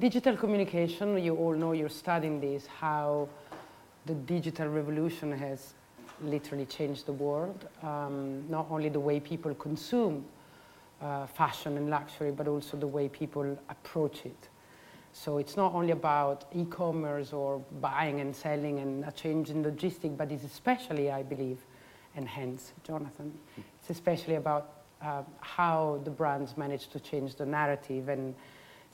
[0.00, 3.28] Digital communication, you all know you're studying this, how
[4.06, 5.74] the digital revolution has
[6.20, 7.68] literally changed the world.
[7.80, 10.24] Um, not only the way people consume
[11.00, 14.48] uh, fashion and luxury, but also the way people approach it.
[15.12, 20.14] So it's not only about e-commerce or buying and selling and a change in logistics,
[20.18, 21.58] but it's especially, I believe,
[22.16, 28.08] and hence, Jonathan, it's especially about uh, how the brands manage to change the narrative
[28.08, 28.34] and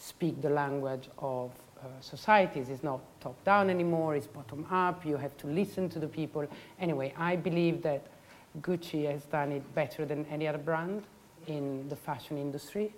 [0.01, 1.51] speak the language of
[1.83, 2.71] uh, societies.
[2.71, 5.05] It's not top down anymore, it's bottom up.
[5.05, 6.47] You have to listen to the people.
[6.81, 8.07] Anyway, I believe that
[8.63, 11.05] Gucci has done it better than any other brand
[11.47, 12.93] in the fashion industry.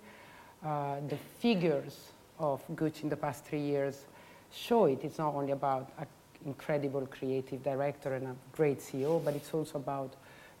[0.65, 4.05] Uh, the figures of Gucci in the past three years
[4.51, 5.03] show it.
[5.03, 6.07] It's not only about an
[6.45, 10.13] incredible creative director and a great CEO, but it's also about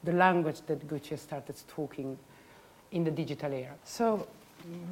[0.03, 2.17] the language that Gucci has started talking
[2.91, 3.75] in the digital era.
[3.85, 4.27] So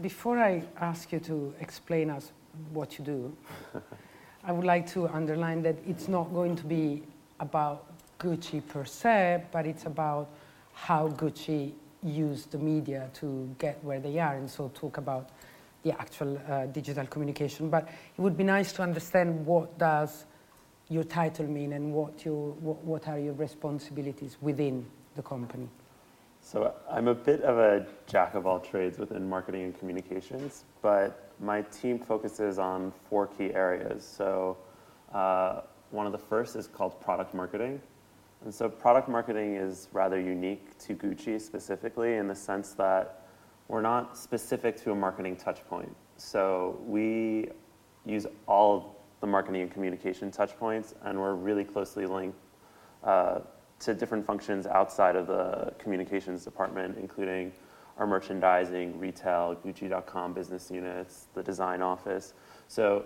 [0.01, 2.31] before I ask you to explain us
[2.73, 3.37] what you do,
[4.43, 7.03] I would like to underline that it's not going to be
[7.39, 7.85] about
[8.19, 10.29] Gucci per se, but it's about
[10.73, 15.29] how Gucci used the media to get where they are, and so talk about
[15.83, 17.69] the actual uh, digital communication.
[17.69, 20.25] But it would be nice to understand what does
[20.89, 24.85] your title mean and what, you, what, what are your responsibilities within
[25.15, 25.67] the company.
[26.43, 31.31] So I'm a bit of a jack of all trades within marketing and communications, but
[31.39, 34.03] my team focuses on four key areas.
[34.03, 34.57] So
[35.13, 37.79] uh, one of the first is called product marketing.
[38.43, 43.27] And so product marketing is rather unique to Gucci specifically in the sense that
[43.67, 45.93] we're not specific to a marketing touchpoint.
[46.17, 47.49] So we
[48.03, 52.37] use all the marketing and communication touchpoints, and we're really closely linked
[53.03, 53.39] uh,
[53.81, 57.51] to different functions outside of the communications department, including
[57.97, 62.33] our merchandising, retail, Gucci.com business units, the design office.
[62.67, 63.05] So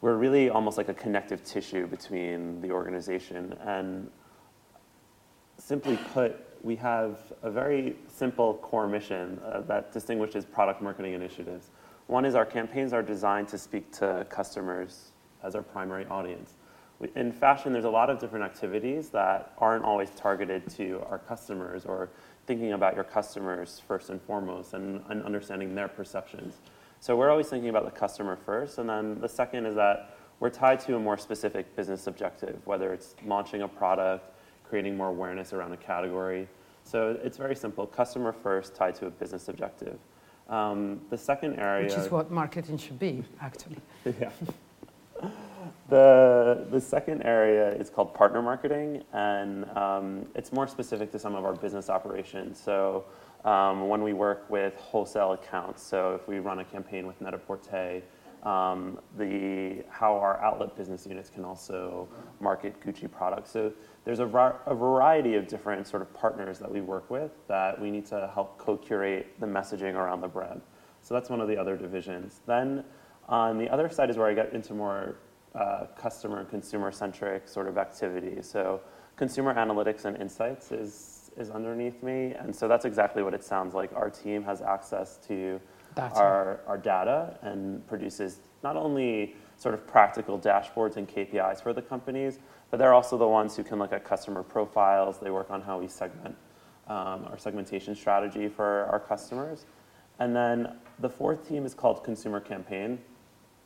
[0.00, 3.56] we're really almost like a connective tissue between the organization.
[3.64, 4.10] And
[5.58, 11.70] simply put, we have a very simple core mission uh, that distinguishes product marketing initiatives.
[12.08, 16.54] One is our campaigns are designed to speak to customers as our primary audience.
[17.14, 21.84] In fashion, there's a lot of different activities that aren't always targeted to our customers
[21.84, 22.10] or
[22.46, 26.60] thinking about your customers first and foremost and, and understanding their perceptions.
[27.00, 28.78] So we're always thinking about the customer first.
[28.78, 32.92] And then the second is that we're tied to a more specific business objective, whether
[32.92, 34.30] it's launching a product,
[34.64, 36.48] creating more awareness around a category.
[36.84, 39.98] So it's very simple customer first, tied to a business objective.
[40.48, 41.84] Um, the second area.
[41.84, 43.76] Which is what marketing should be, actually.
[44.20, 44.30] yeah.
[45.92, 51.34] The, the second area is called partner marketing, and um, it's more specific to some
[51.34, 52.58] of our business operations.
[52.58, 53.04] So,
[53.44, 58.00] um, when we work with wholesale accounts, so if we run a campaign with Net-a-Porter,
[58.42, 62.08] um, the, how our outlet business units can also
[62.40, 63.50] market Gucci products.
[63.50, 63.70] So
[64.06, 67.90] there's a, a, variety of different sort of partners that we work with that we
[67.90, 70.62] need to help co-curate the messaging around the brand.
[71.02, 72.40] So that's one of the other divisions.
[72.46, 72.82] Then
[73.28, 75.16] on the other side is where I get into more
[75.54, 78.40] uh, customer and consumer centric sort of activity.
[78.42, 78.80] So
[79.16, 82.34] consumer analytics and insights is, is underneath me.
[82.38, 83.90] And so that's exactly what it sounds like.
[83.94, 85.60] Our team has access to
[85.96, 91.82] our, our data and produces not only sort of practical dashboards and KPIs for the
[91.82, 92.38] companies,
[92.70, 95.18] but they're also the ones who can look at customer profiles.
[95.18, 96.34] They work on how we segment
[96.88, 99.66] um, our segmentation strategy for our customers.
[100.18, 102.98] And then the fourth team is called Consumer Campaign.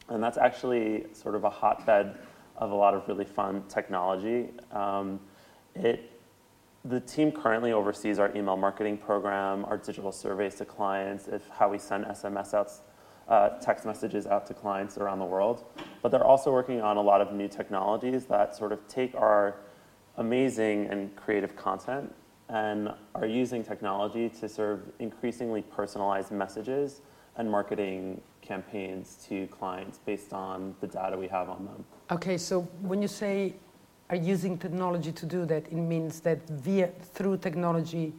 [0.09, 2.19] And that's actually sort of a hotbed
[2.57, 4.49] of a lot of really fun technology.
[4.73, 5.21] Um,
[5.75, 6.13] it
[6.89, 11.69] the team currently oversees our email marketing program, our digital surveys to clients, if how
[11.69, 12.71] we send SMS out,
[13.29, 15.65] uh, text messages out to clients around the world.
[16.01, 19.57] But they're also working on a lot of new technologies that sort of take our
[20.17, 22.15] amazing and creative content
[22.49, 27.01] and are using technology to serve increasingly personalized messages
[27.37, 31.85] and marketing campaigns to clients based on the data we have on them.
[32.11, 33.55] Okay, so when you say
[34.11, 38.13] are using technology to do that, it means that via through technology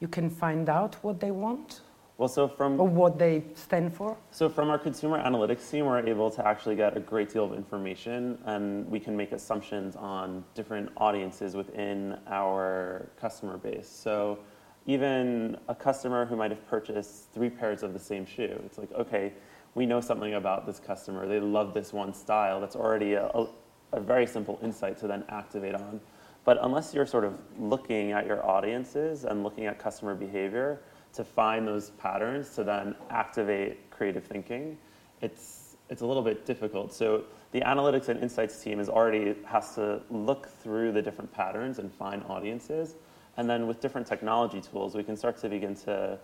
[0.00, 1.80] you can find out what they want?
[2.18, 4.16] Well, so from or what they stand for.
[4.30, 7.54] So from our consumer analytics team, we're able to actually get a great deal of
[7.54, 13.88] information, and we can make assumptions on different audiences within our customer base.
[13.88, 14.38] So
[14.86, 18.92] even a customer who might have purchased three pairs of the same shoe, it's like
[18.92, 19.32] okay,
[19.74, 21.26] we know something about this customer.
[21.26, 22.60] They love this one style.
[22.60, 23.46] That's already a, a
[23.92, 26.00] a very simple insight to then activate on.
[26.44, 30.80] But unless you're sort of looking at your audiences and looking at customer behavior
[31.12, 34.78] to find those patterns to then activate creative thinking,
[35.20, 36.92] it's it's a little bit difficult.
[36.92, 41.80] So the analytics and insights team is already has to look through the different patterns
[41.80, 42.94] and find audiences,
[43.36, 46.18] and then with different technology tools, we can start to begin to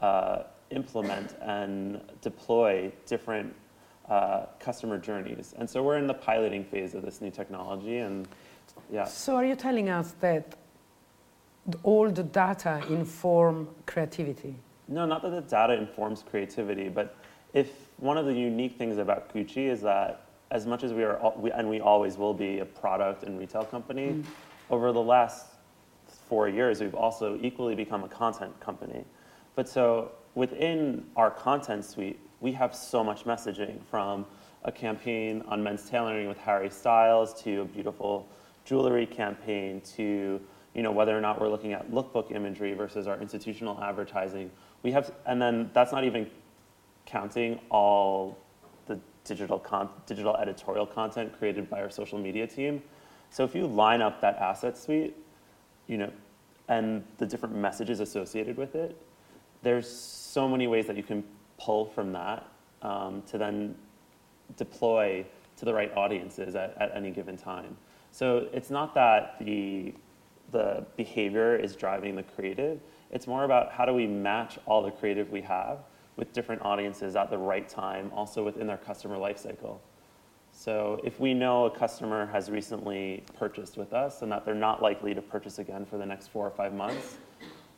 [0.00, 3.54] uh, implement and deploy different
[4.08, 5.54] uh, customer journeys.
[5.58, 8.28] And so we're in the piloting phase of this new technology, and
[8.90, 9.04] yeah.
[9.04, 10.56] So are you telling us that
[11.82, 14.54] all the data inform creativity?
[14.88, 17.16] No, not that the data informs creativity, but
[17.54, 21.32] if one of the unique things about Gucci is that as much as we are,
[21.36, 24.24] we, and we always will be a product and retail company, mm.
[24.70, 25.46] over the last
[26.28, 29.04] four years, we've also equally become a content company.
[29.54, 34.26] But so within our content suite, we have so much messaging from
[34.64, 38.28] a campaign on men's tailoring with Harry Styles to a beautiful
[38.64, 40.40] jewelry campaign to
[40.74, 44.50] you know whether or not we're looking at lookbook imagery versus our institutional advertising.
[44.82, 46.30] We have, and then that's not even
[47.04, 48.38] counting all
[48.86, 52.82] the digital con- digital editorial content created by our social media team.
[53.30, 55.16] So if you line up that asset suite,
[55.86, 56.10] you know,
[56.68, 58.96] and the different messages associated with it,
[59.62, 61.24] there's so many ways that you can
[61.58, 62.46] pull from that
[62.82, 63.74] um, to then
[64.56, 65.24] deploy
[65.56, 67.76] to the right audiences at, at any given time.
[68.10, 69.94] So it's not that the
[70.52, 72.78] the behavior is driving the creative.
[73.10, 75.78] It's more about how do we match all the creative we have
[76.16, 79.78] with different audiences at the right time, also within their customer lifecycle.
[80.52, 84.82] So if we know a customer has recently purchased with us and that they're not
[84.82, 87.16] likely to purchase again for the next four or five months,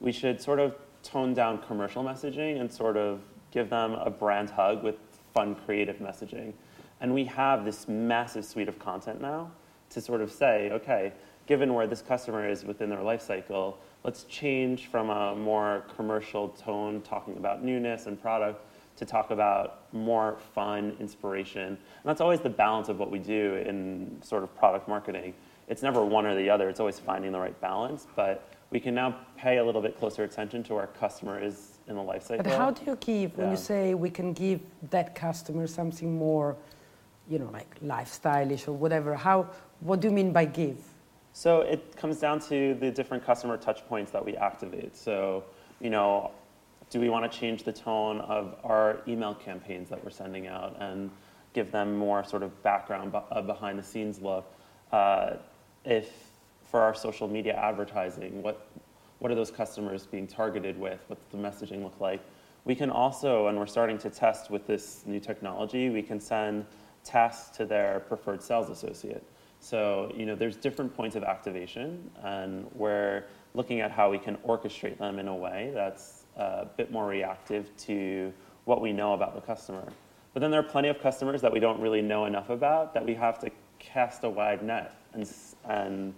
[0.01, 3.21] we should sort of tone down commercial messaging and sort of
[3.53, 4.97] give them a brand hug with
[5.33, 6.53] fun creative messaging.
[7.01, 9.53] And we have this massive suite of content now
[9.91, 11.13] to sort of say, okay,
[11.47, 16.49] given where this customer is within their life cycle, let's change from a more commercial
[16.49, 18.65] tone, talking about newness and product,
[18.97, 21.69] to talk about more fun, inspiration.
[21.69, 25.35] And that's always the balance of what we do in sort of product marketing.
[25.69, 28.93] It's never one or the other, it's always finding the right balance, but we can
[28.93, 32.43] now pay a little bit closer attention to where customer is in the life cycle.
[32.43, 34.61] But how do you give, when you say we can give
[34.91, 36.57] that customer something more,
[37.29, 39.49] you know, like lifestyleish or whatever, how,
[39.79, 40.79] what do you mean by give?
[41.33, 44.97] So it comes down to the different customer touch points that we activate.
[44.97, 45.45] So,
[45.81, 46.33] you know,
[46.91, 50.77] do we want to change the tone of our email campaigns that we're sending out
[50.81, 51.13] and
[51.53, 54.53] give them more sort of background, uh, behind the scenes look?
[54.91, 55.35] Uh,
[55.85, 56.24] if
[56.75, 58.67] for our social media advertising, what,
[59.21, 60.99] what are those customers being targeted with?
[61.07, 62.21] What's the messaging look like?
[62.65, 66.67] We can also, and we're starting to test with this new technology, we can send
[67.05, 69.23] tasks to their preferred sales associate.
[69.61, 73.23] So, you know, there's different points of activation, and we're
[73.55, 77.07] looking at how we can orchestrate them in a way that's uh, a bit more
[77.07, 78.33] reactive to
[78.65, 79.87] what we know about the customer.
[80.33, 83.07] But then there are plenty of customers that we don't really know enough about that
[83.07, 85.33] we have to cast a wide net and
[85.67, 86.15] and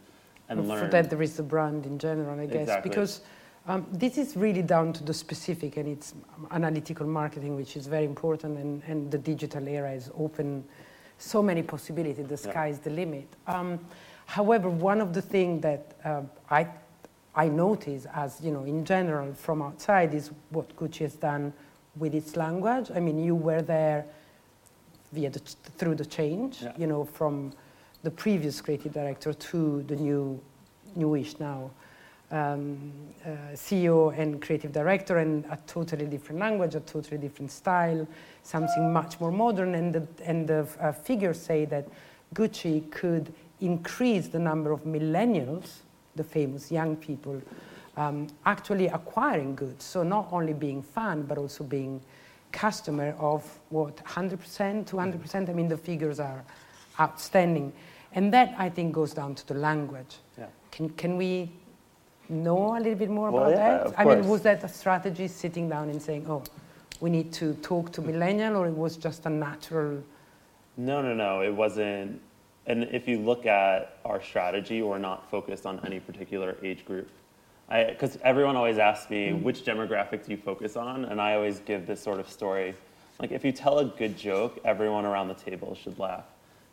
[0.49, 0.79] and learn.
[0.85, 2.91] For that, there is the brand in general, I guess, exactly.
[2.91, 3.21] because.
[3.69, 6.15] Um, this is really down to the specific and it's
[6.53, 10.63] analytical marketing, which is very important, and, and the digital era is open
[11.19, 12.29] so many possibilities.
[12.29, 12.77] The sky yeah.
[12.85, 13.27] the limit.
[13.49, 13.81] Um,
[14.27, 16.69] however, one of the things that uh, I
[17.35, 21.53] I notice, as you know, in general from outside, is what Gucci has done
[21.97, 22.91] with its language.
[22.95, 24.07] I mean, you were there
[25.13, 25.41] via the,
[25.77, 26.73] through the change, yeah.
[26.79, 27.53] you know, from
[28.07, 30.41] the previous creative director to the new,
[30.95, 31.69] newish now
[32.31, 32.93] um,
[33.25, 38.07] uh, CEO and creative director, and a totally different language, a totally different style,
[38.45, 39.75] something much more modern.
[39.75, 41.89] And the, and the uh, figures say that
[42.33, 45.79] Gucci could increase the number of millennials,
[46.15, 47.43] the famous young people,
[47.97, 49.85] um, actually acquiring goods.
[49.85, 52.01] So not only being fan, but also being
[52.53, 55.49] customer of what 100%, 200%.
[55.49, 56.45] I mean, the figures are
[57.01, 57.73] outstanding,
[58.13, 60.17] and that I think goes down to the language.
[60.39, 60.47] Yeah.
[60.71, 61.51] Can can we
[62.29, 63.99] know a little bit more well, about yeah, that?
[63.99, 66.43] I mean, was that a strategy sitting down and saying, oh,
[67.01, 70.03] we need to talk to millennial, or it was just a natural?
[70.77, 71.43] No, no, no.
[71.43, 72.21] It wasn't.
[72.67, 77.09] And if you look at our strategy, we're not focused on any particular age group.
[77.69, 79.43] Because everyone always asks me, mm-hmm.
[79.43, 81.05] which demographic do you focus on?
[81.05, 82.75] And I always give this sort of story.
[83.21, 86.25] Like, if you tell a good joke, everyone around the table should laugh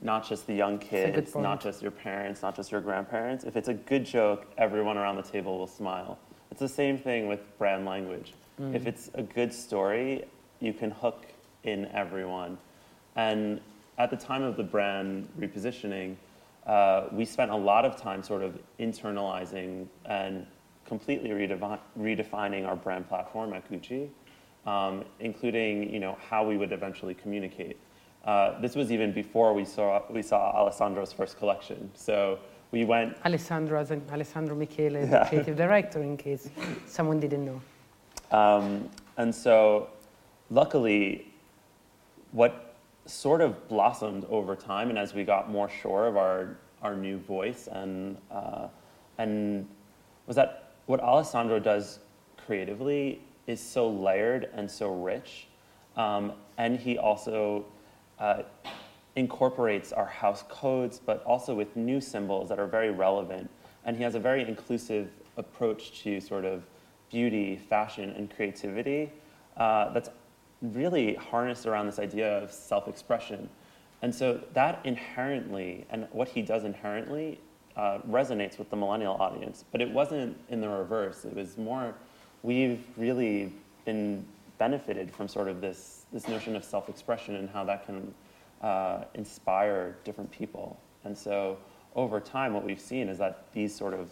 [0.03, 3.45] not just the young kids, not just your parents, not just your grandparents.
[3.45, 6.19] If it's a good joke, everyone around the table will smile.
[6.51, 8.33] It's the same thing with brand language.
[8.60, 8.75] Mm.
[8.75, 10.25] If it's a good story,
[10.60, 11.25] you can hook
[11.63, 12.57] in everyone.
[13.15, 13.62] And
[13.98, 16.15] at the time of the brand repositioning,
[16.67, 20.45] uh, we spent a lot of time sort of internalizing and
[20.86, 24.10] completely redefi- redefining our brand platform at Gucci,
[24.65, 27.77] um, including you know how we would eventually communicate.
[28.25, 31.92] Uh, this was even before we saw we saw Alessandro's first collection.
[31.94, 32.39] So
[32.72, 33.18] we went.
[33.25, 35.06] Alessandro, as in Alessandro Michele, yeah.
[35.06, 36.50] the creative director, in case
[36.88, 37.62] someone didn't know.
[38.32, 39.89] Um, and so,
[40.50, 41.27] luckily,
[42.32, 42.75] what
[43.06, 47.18] sort of blossomed over time, and as we got more sure of our our new
[47.20, 48.68] voice, and uh,
[49.18, 49.68] and
[50.27, 52.00] was that what Alessandro does
[52.46, 55.48] creatively is so layered and so rich,
[55.96, 57.65] um, and he also
[58.24, 58.44] uh,
[59.18, 63.50] incorporates our house codes, but also with new symbols that are very relevant.
[63.84, 66.63] And he has a very inclusive approach to sort of
[67.12, 69.12] beauty, fashion, and creativity
[69.58, 70.10] uh, that's
[70.62, 73.50] really harnessed around this idea of self expression.
[74.01, 77.42] And so that inherently, and what he does inherently,
[77.75, 79.65] uh, resonates with the millennial audience.
[79.70, 81.25] But it wasn't in the reverse.
[81.25, 81.94] It was more,
[82.42, 83.51] we've really
[83.84, 84.25] been
[84.63, 88.13] benefited from sort of this, this notion of self expression and how that can
[88.62, 90.79] uh, inspire different people.
[91.03, 91.58] And so
[91.96, 94.10] over time, what we've seen is that these sort of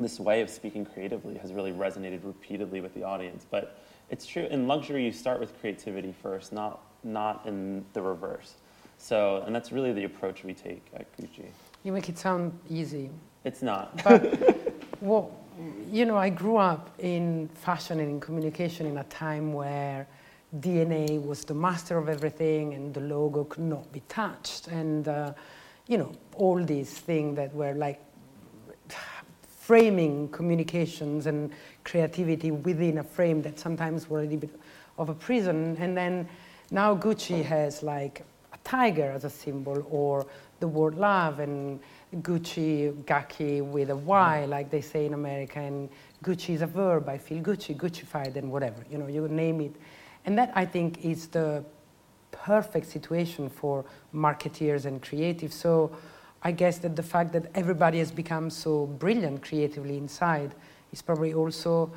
[0.00, 3.44] this way of speaking creatively has really resonated repeatedly with the audience.
[3.50, 8.54] But it's true in luxury, you start with creativity first, not not in the reverse.
[8.96, 11.44] So, and that's really the approach we take at Gucci.
[11.84, 13.10] You make it sound easy.
[13.44, 14.02] It's not.
[14.02, 14.20] But
[15.02, 15.30] well,
[15.90, 20.06] you know, I grew up in fashion and in communication in a time where
[20.60, 24.68] DNA was the master of everything and the logo could not be touched.
[24.68, 25.32] And, uh,
[25.86, 28.00] you know, all these things that were like
[29.68, 31.50] framing communications and
[31.84, 34.60] creativity within a frame that sometimes were a little bit
[34.96, 35.76] of a prison.
[35.78, 36.28] And then
[36.70, 40.26] now Gucci has like a tiger as a symbol or
[40.60, 41.80] the word love and
[42.16, 45.88] Gucci, Gaki with a Y, like they say in America, and
[46.24, 47.08] Gucci is a verb.
[47.08, 48.84] I feel Gucci, Guccified, and whatever.
[48.90, 49.76] You know, you name it.
[50.24, 51.64] And that, I think, is the
[52.30, 53.84] perfect situation for
[54.14, 55.52] marketeers and creatives.
[55.52, 55.90] So
[56.42, 60.54] I guess that the fact that everybody has become so brilliant creatively inside
[60.92, 61.90] is probably also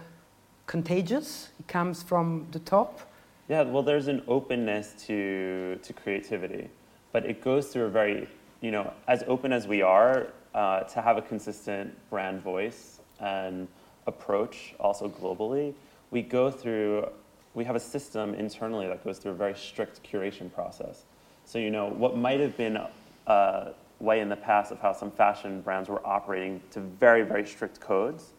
[0.65, 1.49] contagious.
[1.59, 3.01] It comes from the top.
[3.47, 6.69] Yeah, well, there's an openness to, to creativity,
[7.11, 8.27] but it goes through a very,
[8.61, 13.67] you know, as open as we are, uh, to have a consistent brand voice and
[14.07, 15.73] approach also globally,
[16.11, 17.07] we go through
[17.53, 21.03] we have a system internally that goes through a very strict curation process.
[21.45, 22.79] So, you know, what might have been
[23.27, 27.45] a way in the past of how some fashion brands were operating to very, very
[27.45, 28.31] strict codes,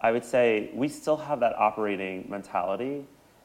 [0.00, 3.04] I would say we still have that operating mentality.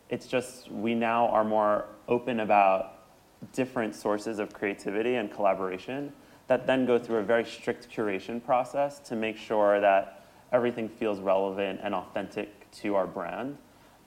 [0.10, 3.03] It's just we now are more open about
[3.52, 6.12] different sources of creativity and collaboration
[6.48, 11.20] that then go through a very strict curation process to make sure that everything feels
[11.20, 13.58] relevant and authentic to our brand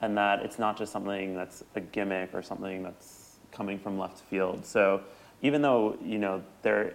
[0.00, 4.20] and that it's not just something that's a gimmick or something that's coming from left
[4.20, 4.64] field.
[4.64, 5.02] So
[5.42, 6.94] even though you know there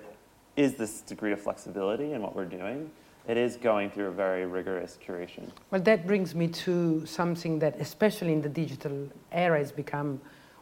[0.55, 2.91] is this degree of flexibility in what we're doing,
[3.27, 5.50] it is going through a very rigorous curation.
[5.69, 10.19] Well, that brings me to something that, especially in the digital era, has become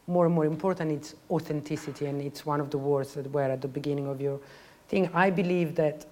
[0.09, 0.91] more and more important.
[0.91, 4.39] It's authenticity, and it's one of the words that were at the beginning of your
[4.87, 5.09] thing.
[5.13, 6.05] I believe that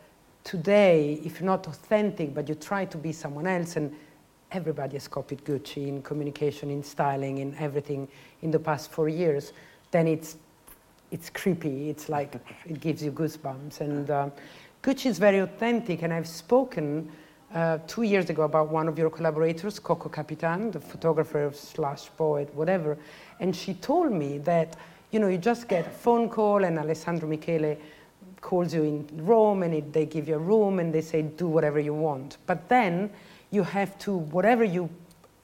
[0.44, 3.94] today, if you're not authentic, but you try to be someone else, and
[4.51, 8.08] everybody has copied Gucci in communication, in styling, in everything
[8.44, 9.51] in the past four years,
[9.92, 10.38] then it's
[11.12, 11.89] it's creepy.
[11.89, 12.36] It's like
[12.66, 13.82] it gives you goosebumps.
[13.82, 14.30] And uh,
[14.84, 16.01] Gucci is very authentic.
[16.04, 17.10] And I've spoken
[17.54, 22.54] uh, two years ago about one of your collaborators, Coco Capitan, the photographer slash poet,
[22.54, 22.98] whatever.
[23.39, 24.75] And she told me that
[25.12, 27.77] you know you just get a phone call and Alessandro Michele
[28.41, 31.48] calls you in Rome and it, they give you a room and they say do
[31.48, 32.38] whatever you want.
[32.46, 33.10] But then
[33.51, 34.89] you have to, whatever you,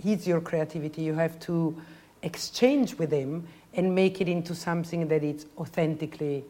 [0.03, 1.79] is your creativity, you have to
[2.21, 6.43] exchange with him and make it into something that is authentically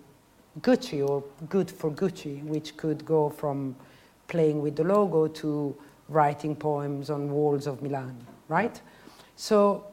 [0.61, 3.75] Gucci or good for Gucci, which could go from
[4.27, 5.75] playing with the logo to
[6.09, 8.15] writing poems on walls of Milan,
[8.47, 8.79] right?
[9.35, 9.85] So,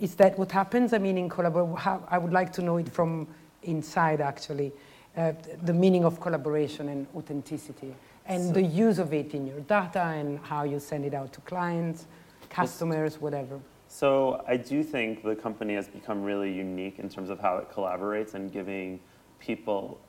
[0.00, 0.92] is that what happens?
[0.92, 3.28] I mean, in collaboration, I would like to know it from
[3.62, 4.72] inside actually,
[5.16, 7.94] uh, the meaning of collaboration and authenticity
[8.26, 11.32] and so, the use of it in your data and how you send it out
[11.32, 12.06] to clients,
[12.48, 13.60] customers, whatever.
[13.88, 17.70] So I do think the company has become really unique in terms of how it
[17.72, 19.00] collaborates and giving
[19.40, 20.00] people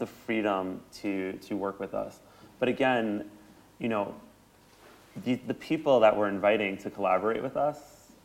[0.00, 2.18] the freedom to, to work with us.
[2.58, 3.30] But again,
[3.78, 4.14] you know,
[5.24, 7.78] the, the people that we're inviting to collaborate with us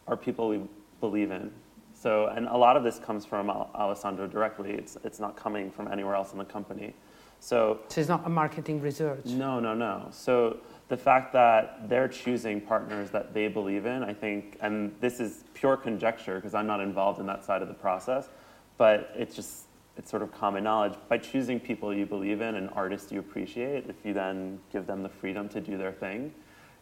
[0.07, 0.61] are people we
[0.99, 1.51] believe in.
[1.93, 4.71] So, and a lot of this comes from Alessandro directly.
[4.71, 6.93] It's, it's not coming from anywhere else in the company.
[7.41, 9.25] So, so it's not a marketing research.
[9.25, 10.07] No, no, no.
[10.11, 15.19] So the fact that they're choosing partners that they believe in, I think, and this
[15.19, 18.29] is pure conjecture because I'm not involved in that side of the process,
[18.77, 19.65] but it's just
[19.97, 20.93] it's sort of common knowledge.
[21.09, 25.03] By choosing people you believe in and artists you appreciate, if you then give them
[25.03, 26.33] the freedom to do their thing,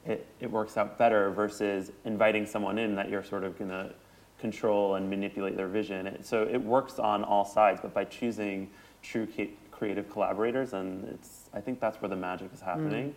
[0.05, 3.91] it, it works out better versus inviting someone in that you're sort of going to
[4.39, 6.07] control and manipulate their vision.
[6.07, 8.69] It, so it works on all sides, but by choosing
[9.01, 9.27] true
[9.71, 13.09] creative collaborators, and it's I think that's where the magic is happening.
[13.09, 13.13] Mm.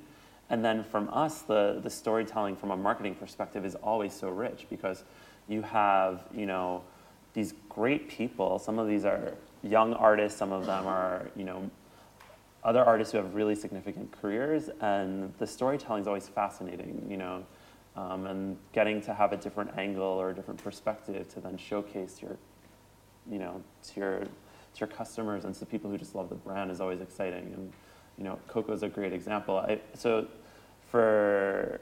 [0.51, 4.67] And then from us, the, the storytelling from a marketing perspective is always so rich
[4.69, 5.05] because
[5.49, 6.83] you have, you know,
[7.35, 8.59] these great people.
[8.59, 11.71] Some of these are young artists, some of them are, you know,
[12.65, 17.45] other artists who have really significant careers, and the storytelling is always fascinating, you know,
[18.01, 22.23] um, and getting to have a different angle or a different perspective to then showcase
[22.23, 22.37] your,
[23.31, 26.71] you know, to your to your customers and to people who just love the brand
[26.71, 27.53] is always exciting.
[27.53, 27.73] And
[28.17, 29.57] you know, Coco is a great example.
[29.59, 30.27] I, so
[30.91, 31.81] for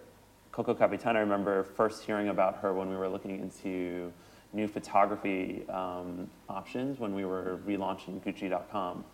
[0.53, 4.13] Coco Capitan, I remember first hearing about her when we were looking into
[4.53, 9.05] new photography um, options when we were relaunching Gucci.com.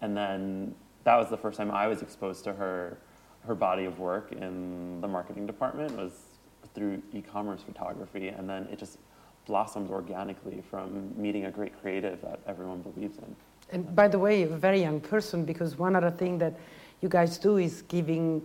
[0.00, 0.74] And then
[1.04, 2.98] that was the first time I was exposed to her,
[3.46, 6.27] her body of work in the marketing department was
[6.74, 8.28] through e-commerce photography.
[8.28, 8.98] And then it just
[9.46, 13.36] blossomed organically from meeting a great creative that everyone believes in.
[13.70, 16.54] And by the way, you've a very young person, because one other thing that
[17.00, 18.42] you guys do is giving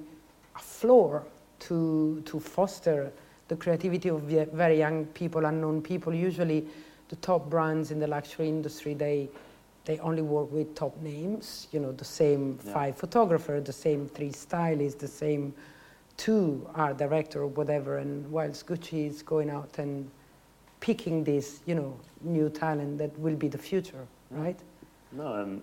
[0.55, 1.23] a floor
[1.59, 3.11] to, to foster
[3.47, 6.13] the creativity of very young people, unknown people.
[6.13, 6.65] Usually,
[7.09, 9.29] the top brands in the luxury industry, they,
[9.85, 12.73] they only work with top names, you know, the same yeah.
[12.73, 15.53] five photographers, the same three stylists, the same
[16.17, 17.97] two our director or whatever.
[17.97, 20.09] And whilst Gucci is going out and
[20.79, 24.59] picking this, you know, new talent that will be the future, right?
[25.11, 25.61] No, and,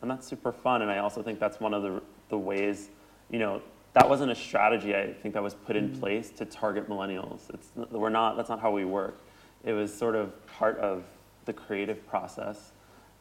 [0.00, 0.82] and that's super fun.
[0.82, 2.88] And I also think that's one of the, the ways,
[3.30, 3.60] you know,
[3.92, 6.00] that wasn't a strategy I think that was put in mm.
[6.00, 7.52] place to target millennials.
[7.52, 9.18] It's, we're not, that's not how we work.
[9.64, 11.04] It was sort of part of
[11.44, 12.72] the creative process.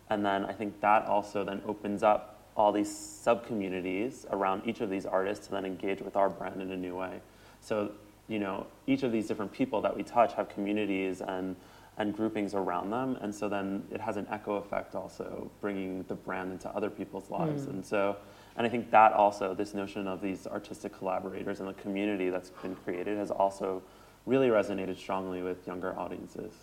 [0.09, 4.81] And then I think that also then opens up all these sub communities around each
[4.81, 7.20] of these artists to then engage with our brand in a new way.
[7.61, 7.92] So,
[8.27, 11.55] you know, each of these different people that we touch have communities and,
[11.98, 13.18] and groupings around them.
[13.22, 17.29] And so then it has an echo effect also, bringing the brand into other people's
[17.29, 17.66] lives.
[17.66, 17.70] Mm.
[17.70, 18.18] And so,
[18.57, 22.50] and I think that also, this notion of these artistic collaborators and the community that's
[22.50, 23.81] been created has also
[24.25, 26.53] really resonated strongly with younger audiences.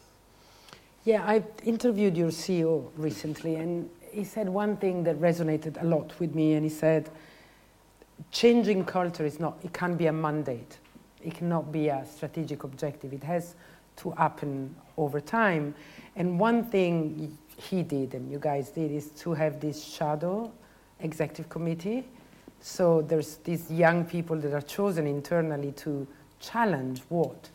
[1.04, 6.12] Yeah, I interviewed your CEO recently, and he said one thing that resonated a lot
[6.18, 7.08] with me, and he said,
[8.32, 10.78] changing culture is not, it can't be a mandate.
[11.22, 13.12] It cannot be a strategic objective.
[13.12, 13.54] It has
[13.98, 15.74] to happen over time.
[16.16, 20.50] And one thing he did, and you guys did, is to have this shadow
[20.98, 22.04] executive committee.
[22.60, 26.08] So there's these young people that are chosen internally to
[26.40, 27.50] challenge what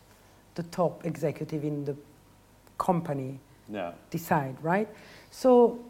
[0.54, 1.94] the top executive in the
[2.78, 3.38] company
[3.70, 3.92] yeah.
[4.10, 4.88] decide, right?
[5.30, 5.84] So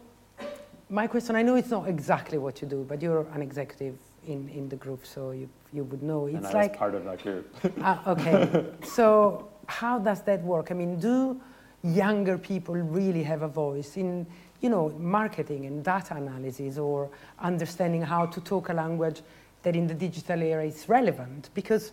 [0.89, 4.49] my question, I know it's not exactly what you do, but you're an executive in,
[4.49, 6.27] in the group, so you, you would know.
[6.27, 7.55] It's and I like, was part of that group.
[7.81, 8.65] uh, okay.
[8.83, 10.71] so how does that work?
[10.71, 11.41] I mean, do
[11.83, 14.25] younger people really have a voice in
[14.61, 19.21] you know, marketing and data analysis or understanding how to talk a language
[19.63, 21.91] that in the digital era is relevant because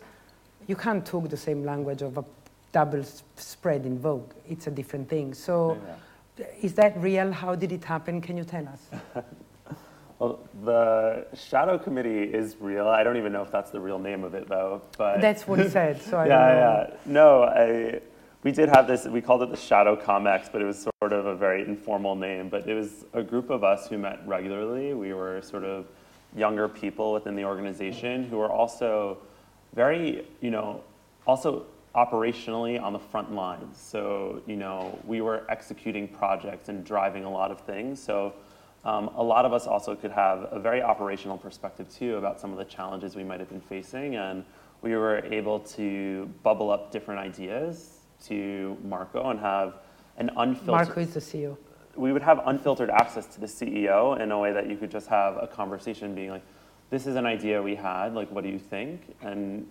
[0.69, 2.25] you can't talk the same language of a
[2.73, 3.05] double
[3.37, 4.33] spread in Vogue.
[4.49, 5.35] It's a different thing.
[5.35, 5.95] So yeah.
[6.61, 7.33] Is that real?
[7.33, 8.21] How did it happen?
[8.21, 8.91] Can you tell us?
[10.19, 12.89] well, the shadow committee is real.
[12.89, 15.59] I don't even know if that's the real name of it though, but that's what
[15.59, 16.01] he said.
[16.03, 16.97] So I yeah, yeah.
[17.07, 18.01] No, I
[18.43, 21.27] we did have this, we called it the Shadow Comex, but it was sort of
[21.27, 22.49] a very informal name.
[22.49, 24.95] But it was a group of us who met regularly.
[24.95, 25.87] We were sort of
[26.35, 29.19] younger people within the organization who were also
[29.75, 30.83] very, you know,
[31.25, 33.79] also operationally on the front lines.
[33.79, 38.03] So, you know, we were executing projects and driving a lot of things.
[38.03, 38.33] So,
[38.85, 42.51] um, a lot of us also could have a very operational perspective too about some
[42.51, 44.17] of the challenges we might have been facing.
[44.17, 44.45] And
[44.81, 49.75] we were able to bubble up different ideas to Marco and have
[50.17, 50.87] an unfiltered.
[50.87, 51.57] Marco is the CEO.
[51.95, 55.09] We would have unfiltered access to the CEO in a way that you could just
[55.09, 56.43] have a conversation being like,
[56.91, 59.15] this is an idea we had, like, what do you think?
[59.23, 59.67] And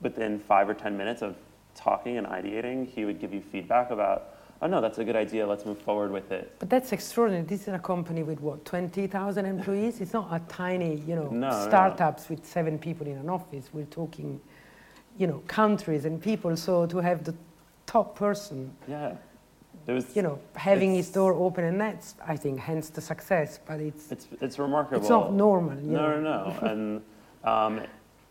[0.00, 1.34] within five or 10 minutes of
[1.74, 5.46] talking and ideating, he would give you feedback about, oh no, that's a good idea,
[5.46, 6.54] let's move forward with it.
[6.58, 7.44] But that's extraordinary.
[7.44, 10.00] This is a company with what, 20,000 employees?
[10.00, 12.36] it's not a tiny, you know, no, startups no.
[12.36, 13.70] with seven people in an office.
[13.72, 14.40] We're talking,
[15.18, 16.56] you know, countries and people.
[16.56, 17.34] So to have the
[17.86, 18.74] top person.
[18.88, 19.16] Yeah.
[19.86, 23.58] It was, you know, having his door open, and that's, I think, hence the success.
[23.66, 25.00] But it's it's, it's remarkable.
[25.00, 25.76] It's not normal.
[25.76, 27.02] no, no, no, and
[27.42, 27.80] um,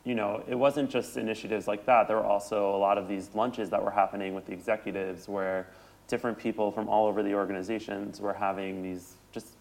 [0.03, 2.07] you know, it wasn't just initiatives like that.
[2.07, 5.67] There were also a lot of these lunches that were happening with the executives, where
[6.07, 9.55] different people from all over the organizations were having these just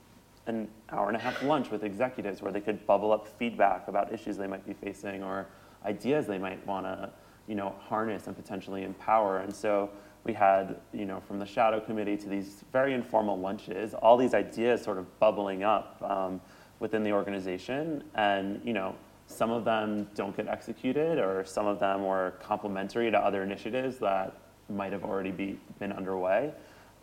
[0.47, 4.13] an hour and a half lunch with executives where they could bubble up feedback about
[4.13, 5.47] issues they might be facing or
[5.85, 7.11] ideas they might want to
[7.47, 9.91] you know harness and potentially empower and so
[10.25, 14.35] we had you know from the shadow committee to these very informal lunches all these
[14.35, 16.41] ideas sort of bubbling up um,
[16.81, 18.95] within the organization and you know
[19.31, 23.99] some of them don't get executed or some of them were complementary to other initiatives
[23.99, 24.37] that
[24.69, 26.53] might have already be, been underway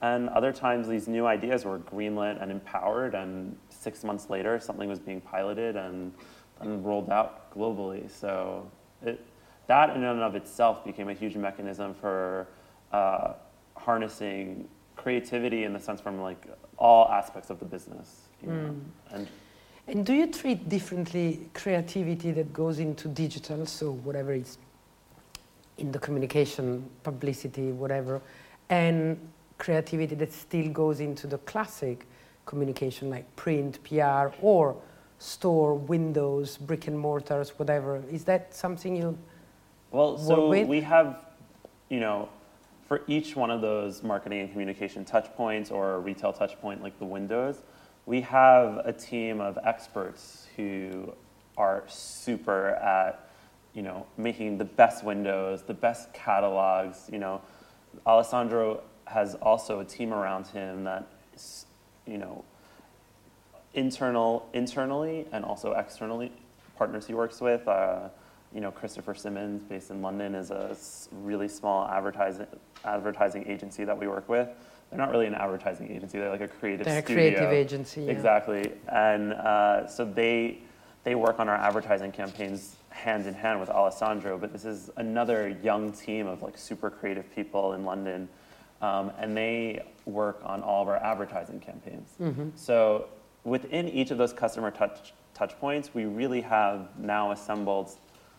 [0.02, 4.90] and other times these new ideas were greenlit and empowered and six months later something
[4.90, 6.14] was being piloted and,
[6.60, 8.70] and rolled out globally so
[9.04, 9.26] it,
[9.68, 12.48] that in and of itself became a huge mechanism for
[12.92, 13.34] uh,
[13.76, 16.46] harnessing creativity in the sense from like
[16.78, 18.54] all aspects of the business you know?
[18.54, 18.82] Mm.
[19.12, 19.28] and
[19.88, 24.58] And do you treat differently creativity that goes into digital, so whatever is
[25.78, 28.22] in the communication, publicity, whatever,
[28.70, 29.18] and
[29.58, 32.06] creativity that still goes into the classic
[32.46, 34.76] communication like print, PR, or
[35.20, 38.04] store, windows, brick and mortars, whatever?
[38.12, 39.18] Is that something you
[39.92, 40.68] Well, so with?
[40.68, 41.18] we have,
[41.90, 42.28] you know,
[42.88, 46.98] for each one of those marketing and communication touch points or retail touch point like
[47.00, 47.62] the windows,
[48.08, 51.14] we have a team of experts who
[51.58, 53.30] are super at,
[53.74, 57.10] you know, making the best windows, the best catalogs.
[57.12, 57.42] You know,
[58.06, 61.66] Alessandro has also a team around him that, is,
[62.06, 62.46] you know,
[63.74, 66.32] internal internally and also externally
[66.78, 67.68] partners he works with.
[67.68, 68.08] Uh,
[68.56, 70.78] you know, Christopher Simmons, based in London, is a
[71.12, 72.48] really small advertising
[72.86, 74.48] advertising agency that we work with.
[74.90, 77.32] They're not really an advertising agency; they're like a creative they're a studio.
[77.32, 78.04] creative agency?
[78.04, 78.12] yeah.
[78.12, 80.60] Exactly, and uh, so they
[81.04, 84.38] they work on our advertising campaigns hand in hand with Alessandro.
[84.38, 88.30] But this is another young team of like super creative people in London,
[88.82, 92.16] um, and they work on all of our advertising campaigns.
[92.20, 92.50] Mm-hmm.
[92.56, 93.10] So
[93.44, 97.92] within each of those customer touch touch points, we really have now assembled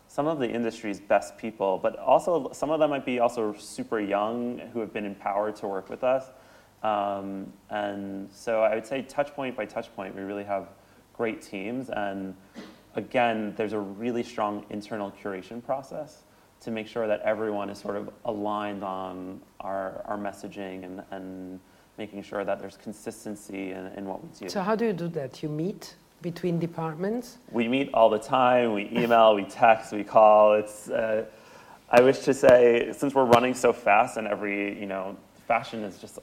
[0.08, 4.00] some of the industry's best people, but also some of them might be also super
[4.00, 6.30] young who have been empowered to work with us.
[6.82, 10.68] Um, and so I would say touch point by touch point, we really have
[11.12, 11.90] great teams.
[11.90, 12.34] And
[12.94, 16.24] again, there's a really strong internal curation process
[16.60, 21.60] to make sure that everyone is sort of aligned on our, our messaging and, and
[21.98, 24.48] making sure that there's consistency in, in what we do.
[24.48, 25.42] So how do you do that?
[25.42, 27.38] You meet between departments?
[27.52, 28.72] we meet all the time.
[28.72, 30.54] We email, we text, we call.
[30.54, 30.88] It's.
[30.88, 31.26] Uh,
[31.90, 35.96] I wish to say, since we're running so fast, and every you know, fashion is
[35.98, 36.18] just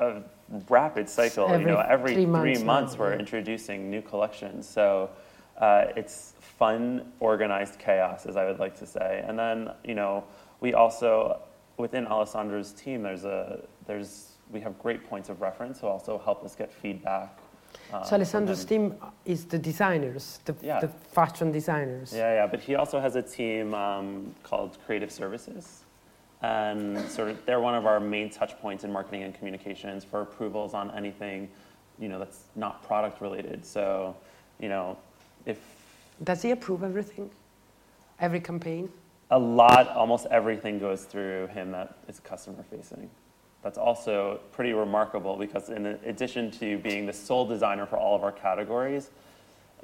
[0.00, 0.22] a,
[0.68, 1.48] rapid cycle.
[1.48, 3.18] Every you know, every three months now, we're yeah.
[3.18, 4.68] introducing new collections.
[4.68, 5.10] So
[5.58, 9.24] uh, it's fun, organized chaos, as I would like to say.
[9.26, 10.24] And then you know,
[10.60, 11.40] we also
[11.76, 16.44] within Alessandro's team, there's a there's we have great points of reference who also help
[16.44, 17.38] us get feedback.
[17.92, 18.90] uh, so Alessandro's them.
[18.90, 20.78] team is the designers, the, Yeah.
[20.80, 22.12] the fashion designers.
[22.14, 25.85] Yeah, yeah, but he also has a team um, called Creative Services.
[26.42, 30.20] And sort of they're one of our main touch points in marketing and communications for
[30.20, 31.48] approvals on anything,
[31.98, 33.64] you know, that's not product related.
[33.64, 34.14] So,
[34.60, 34.98] you know,
[35.46, 35.58] if
[36.22, 37.30] Does he approve everything?
[38.20, 38.90] Every campaign?
[39.30, 43.10] a lot, almost everything goes through him that is customer facing.
[43.62, 48.22] That's also pretty remarkable because in addition to being the sole designer for all of
[48.22, 49.10] our categories,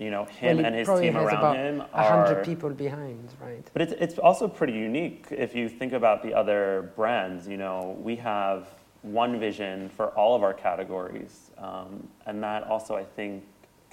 [0.03, 3.33] you know, him well, and his team has around about him are hundred people behind,
[3.41, 3.65] right?
[3.73, 7.47] But it's, it's also pretty unique if you think about the other brands.
[7.47, 8.69] You know, we have
[9.03, 13.45] one vision for all of our categories, um, and that also, I think,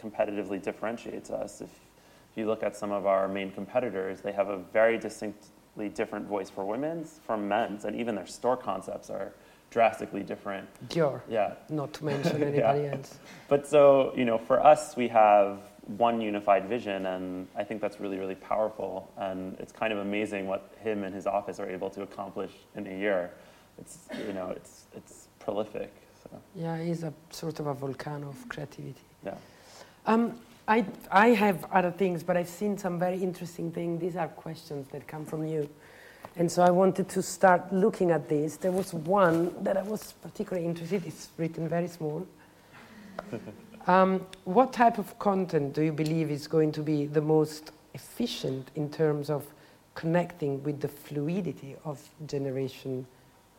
[0.02, 1.62] competitively differentiates us.
[1.62, 1.70] If,
[2.32, 6.26] if you look at some of our main competitors, they have a very distinctly different
[6.26, 9.34] voice for women's, from men's, and even their store concepts are
[9.70, 10.68] drastically different.
[10.90, 12.48] Dior, Yeah, not to mention Yeah.
[12.48, 13.20] anybody else.
[13.48, 15.60] but so, you know, for us, we have
[15.98, 19.12] one unified vision, and I think that's really, really powerful.
[19.18, 22.86] And it's kind of amazing what him and his office are able to accomplish in
[22.88, 23.32] a year.
[23.80, 25.92] It's, you know, it's, it's prolific.
[26.24, 29.02] So, Yeah, he's a sort of a volcano of creativity.
[29.26, 29.36] yeah.
[30.06, 34.00] Um, I, I have other things, but I've seen some very interesting things.
[34.00, 35.68] These are questions that come from you.
[36.36, 38.58] And so I wanted to start looking at this.
[38.58, 42.28] There was one that I was particularly interested It's written very small.
[43.88, 48.70] um, what type of content do you believe is going to be the most efficient
[48.76, 49.46] in terms of
[49.96, 53.06] connecting with the fluidity of Generation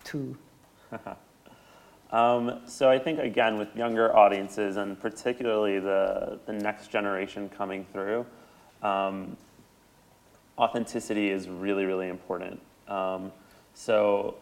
[0.05, 0.37] 2?
[2.13, 7.87] Um, so I think again with younger audiences and particularly the, the next generation coming
[7.93, 8.27] through,
[8.83, 9.37] um,
[10.59, 12.61] authenticity is really really important.
[12.89, 13.31] Um,
[13.75, 14.35] so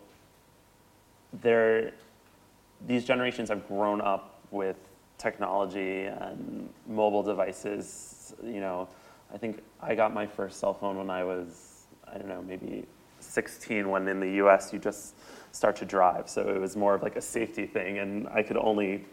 [1.43, 1.93] there
[2.87, 4.77] these generations have grown up with
[5.19, 8.35] technology and mobile devices.
[8.43, 8.89] You know,
[9.35, 12.87] I think I got my first cell phone when I was, I don't know, maybe
[13.21, 15.15] 16, when in the US you just
[15.53, 16.29] start to drive.
[16.29, 19.05] So it was more of like a safety thing, and I could only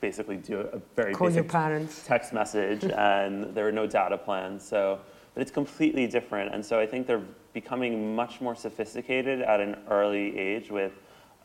[0.00, 2.06] basically do a very Call your basic parents.
[2.06, 4.64] text message, and there were no data plans.
[4.64, 5.00] So,
[5.34, 9.76] but it's completely different, and so I think they're becoming much more sophisticated at an
[9.88, 10.92] early age with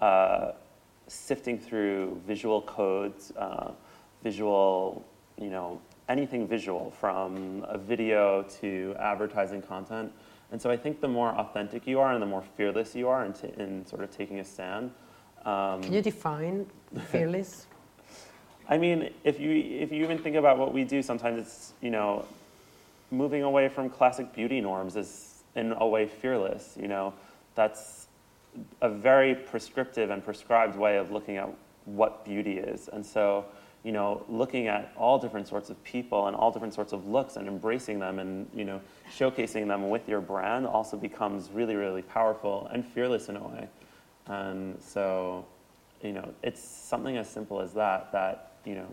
[0.02, 0.52] uh,
[1.10, 3.72] sifting through visual codes, uh,
[4.24, 5.06] visual,
[5.38, 10.12] you know, anything visual from a video to advertising content.
[10.52, 13.26] And so I think the more authentic you are and the more fearless you are
[13.26, 14.92] in, t- in sort of taking a stand.
[15.46, 16.66] Um, Can you define
[17.08, 17.68] fearless?
[18.70, 21.90] I mean, if you if you even think about what we do, sometimes it's you
[21.90, 22.26] know,
[23.10, 26.78] moving away from classic beauty norms is in a way fearless.
[26.80, 27.14] You know,
[27.56, 28.08] that's
[28.82, 31.50] a very prescriptive and prescribed way of looking at
[31.86, 33.46] what beauty is, and so
[33.86, 37.38] you know, looking at all different sorts of people and all different sorts of looks
[37.38, 38.82] and embracing them and you know,
[39.18, 43.68] showcasing them with your brand also becomes really really powerful and fearless in a way,
[44.28, 45.46] and so
[46.02, 48.88] you know, it's something as simple as that, that, you know,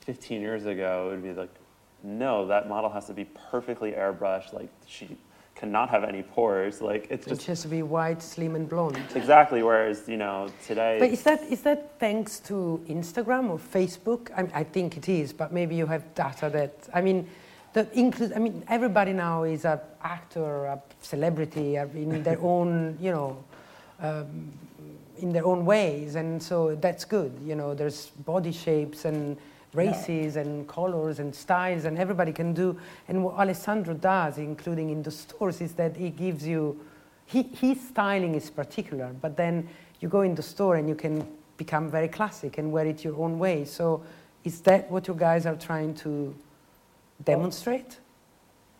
[0.00, 1.54] 15 years ago, it would be like,
[2.02, 5.16] no, that model has to be perfectly airbrushed, like, she
[5.62, 8.98] cannot have any pores, like, it's It just, has to be white, slim, and blonde.
[9.14, 14.22] exactly, whereas, you know, today, But is that, is that thanks to Instagram or Facebook?
[14.36, 17.28] I, I think it is, but maybe you have data that, I mean,
[17.74, 23.12] that includes, I mean, everybody now is an actor, a celebrity in their own, you
[23.12, 23.44] know,
[24.00, 24.50] um,
[25.18, 27.32] in their own ways, and so that's good.
[27.46, 29.36] You know, there's body shapes and
[29.74, 32.78] races and colors and styles, and everybody can do.
[33.08, 36.78] And what Alessandro does, including in the stores, is that he gives you,
[37.26, 39.68] he, his styling is particular, but then
[40.00, 43.16] you go in the store and you can become very classic and wear it your
[43.16, 43.64] own way.
[43.64, 44.02] So,
[44.44, 46.34] is that what you guys are trying to
[47.24, 47.98] demonstrate?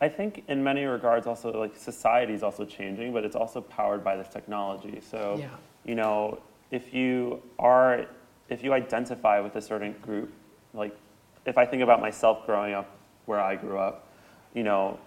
[0.01, 4.03] I think in many regards also, like, society is also changing, but it's also powered
[4.03, 5.47] by this technology, so, Yeah.
[5.85, 6.39] you know,
[6.73, 8.07] if you are,
[8.49, 10.33] if you identify with a certain group,
[10.75, 10.97] like,
[11.47, 12.89] if I think about myself growing up
[13.27, 14.07] where I grew up,
[14.55, 14.99] you know,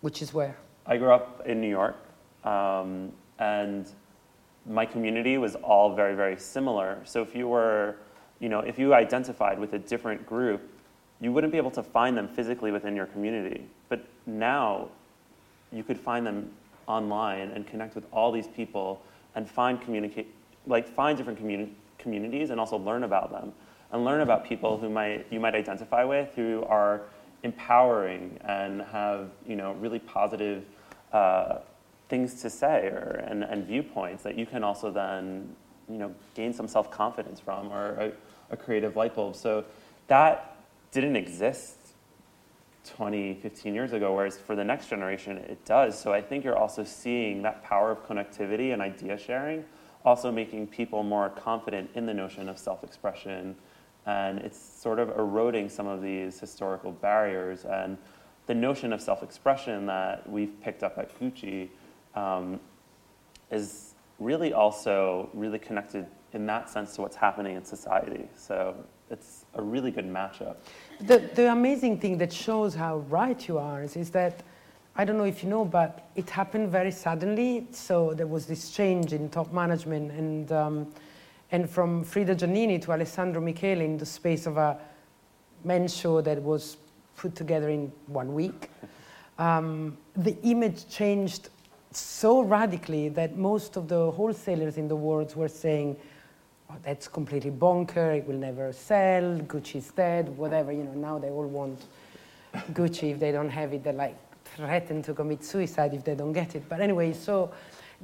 [0.00, 0.56] Which is where?
[0.86, 1.96] I grew up in New York,
[2.44, 3.88] um, and
[4.66, 7.00] my community was all very, very similar.
[7.04, 7.96] So if you were,
[8.40, 10.60] you know, if you identified with a different group,
[11.20, 13.64] you wouldn't be able to find them physically within your community.
[13.88, 14.88] But now,
[15.70, 16.50] you could find them
[16.86, 19.00] online and connect with all these people
[19.34, 20.34] and find communicate,
[20.66, 23.52] like find different communi- communities and also learn about them
[23.92, 27.02] and learn about people who might you might identify with who are
[27.42, 30.64] empowering and have you know really positive
[31.12, 31.58] uh,
[32.08, 35.54] things to say or and, and viewpoints that you can also then
[35.88, 38.12] you know gain some self confidence from or a,
[38.50, 39.36] a creative light bulb.
[39.36, 39.64] So
[40.08, 40.56] that
[40.90, 41.76] didn't exist
[42.84, 45.98] 20, 15 years ago, whereas for the next generation it does.
[45.98, 49.64] So I think you're also seeing that power of connectivity and idea sharing
[50.04, 53.56] also making people more confident in the notion of self expression.
[54.06, 57.64] And it's sort of eroding some of these historical barriers.
[57.64, 57.96] And
[58.46, 61.68] the notion of self expression that we've picked up at Gucci
[62.14, 62.60] um,
[63.50, 68.28] is really also really connected in that sense to what's happening in society.
[68.34, 68.74] So
[69.10, 70.56] it's a really good matchup.
[71.00, 74.42] The, the amazing thing that shows how right you are is, is that
[74.94, 77.66] I don't know if you know, but it happened very suddenly.
[77.70, 80.86] So there was this change in top management, and um,
[81.52, 84.78] and from Frida Giannini to Alessandro Michele in the space of a
[85.64, 86.78] men's show that was
[87.16, 88.70] put together in one week.
[89.38, 91.50] Um, the image changed
[91.90, 95.96] so radically that most of the wholesalers in the world were saying,
[96.70, 101.28] oh, that's completely bonker, it will never sell, Gucci's dead, whatever, you know, now they
[101.28, 101.84] all want
[102.72, 103.12] Gucci.
[103.12, 106.54] If they don't have it, they like threaten to commit suicide if they don't get
[106.54, 106.66] it.
[106.66, 107.52] But anyway, so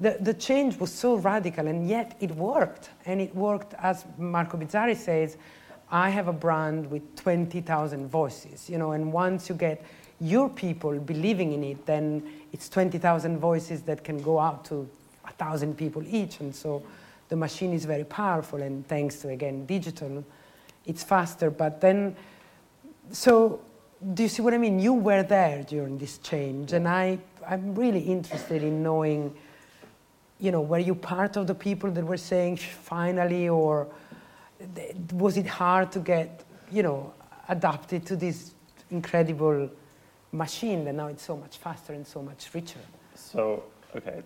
[0.01, 2.91] the, the change was so radical and yet it worked.
[3.07, 5.37] And it worked, as Marco Bizzarri says,
[5.91, 9.85] I have a brand with 20,000 voices, you know, and once you get
[10.21, 14.89] your people believing in it, then it's 20,000 voices that can go out to
[15.25, 16.41] a thousand people each.
[16.41, 16.83] And so
[17.29, 20.25] the machine is very powerful, and thanks to, again, digital,
[20.87, 21.51] it's faster.
[21.51, 22.17] But then,
[23.11, 23.61] so
[24.15, 24.79] do you see what I mean?
[24.79, 29.35] You were there during this change, and I, I'm really interested in knowing,
[30.40, 33.88] you know, were you part of the people that were saying finally, or
[35.12, 37.12] was it hard to get, you know,
[37.48, 38.55] adapted to this
[38.90, 39.70] incredible
[40.33, 42.81] machine that now it's so much faster and so much richer?
[43.14, 43.64] So,
[43.96, 44.22] okay.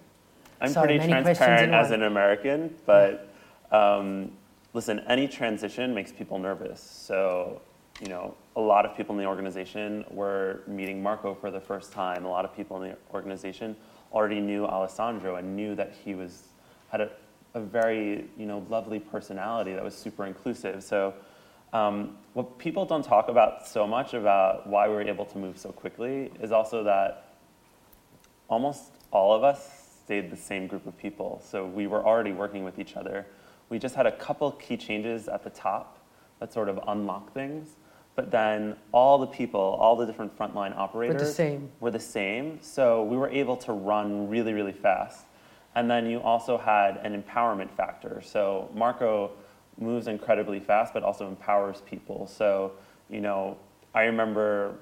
[0.61, 3.33] I'm Sorry, pretty transparent as an American, but
[3.72, 4.31] um,
[4.75, 6.81] listen, any transition makes people nervous.
[6.81, 7.61] So,
[8.01, 11.92] you know, a lot of people in the organization were meeting Marco for the first
[11.92, 12.25] time.
[12.25, 13.77] A lot of people in the organization
[14.12, 16.48] already knew Alessandro and knew that he was
[16.90, 17.11] had a,
[17.55, 20.83] a very you know lovely personality that was super inclusive.
[20.83, 21.14] So
[21.72, 25.57] um, what people don't talk about so much about why we were able to move
[25.59, 27.37] so quickly is also that
[28.48, 31.40] almost all of us stayed the same group of people.
[31.44, 33.27] So we were already working with each other.
[33.70, 35.98] We just had a couple key changes at the top
[36.40, 37.77] that sort of unlocked things.
[38.14, 41.70] But then all the people, all the different frontline operators Were the same.
[41.81, 42.59] were the same.
[42.61, 45.25] So we were able to run really, really fast.
[45.75, 48.20] And then you also had an empowerment factor.
[48.22, 49.31] So Marco
[49.79, 52.27] moves incredibly fast, but also empowers people.
[52.27, 52.72] So,
[53.09, 53.57] you know,
[53.94, 54.75] I remember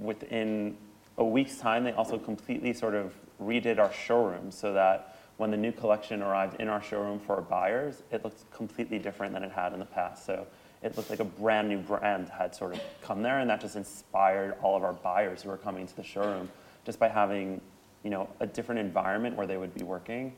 [0.00, 0.76] within
[1.18, 5.56] a week's time, they also completely sort of redid our showroom so that when the
[5.56, 9.52] new collection arrived in our showroom for our buyers, it looked completely different than it
[9.52, 10.26] had in the past.
[10.26, 10.46] So
[10.82, 13.76] it looked like a brand new brand had sort of come there, and that just
[13.76, 16.48] inspired all of our buyers who were coming to the showroom
[16.84, 17.60] just by having,
[18.02, 20.32] you know, a different environment where they would be working.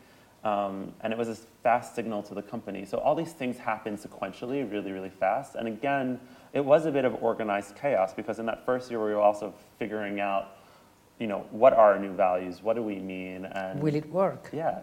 [0.45, 2.85] Um, and it was a fast signal to the company.
[2.85, 5.55] So all these things happened sequentially, really, really fast.
[5.55, 6.21] And again,
[6.53, 9.55] it was a bit of organized chaos because in that first year we were also
[9.79, 10.59] figuring out,
[11.19, 12.63] you know, what are our new values?
[12.63, 13.47] What do we mean?
[13.47, 14.51] And Will it work?
[14.53, 14.81] yeah.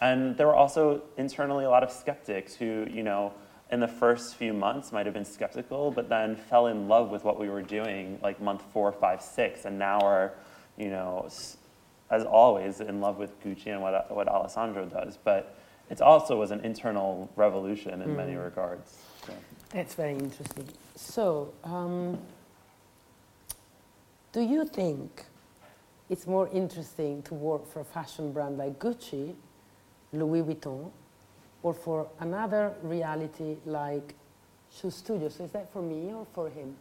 [0.00, 3.32] And there were also internally a lot of skeptics who, you know,
[3.70, 7.24] in the first few months might have been skeptical, but then fell in love with
[7.24, 10.32] what we were doing like month four, five, six, and now are,
[10.76, 11.28] you know,
[12.10, 15.16] as always, in love with Gucci and what, what Alessandro does.
[15.22, 15.56] But
[15.88, 18.98] it also was an internal revolution in many regards.
[19.26, 19.32] So.
[19.70, 20.68] That's very interesting.
[20.96, 22.18] So, um,
[24.32, 25.24] do you think
[26.08, 29.34] it's more interesting to work for a fashion brand like Gucci,
[30.12, 30.90] Louis Vuitton,
[31.62, 34.14] or for another reality like
[34.72, 35.30] SHOWstudio?
[35.30, 36.76] So, is that for me or for him?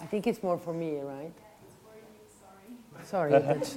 [0.00, 1.32] I think it's more for me, right?
[3.04, 3.76] Sorry, but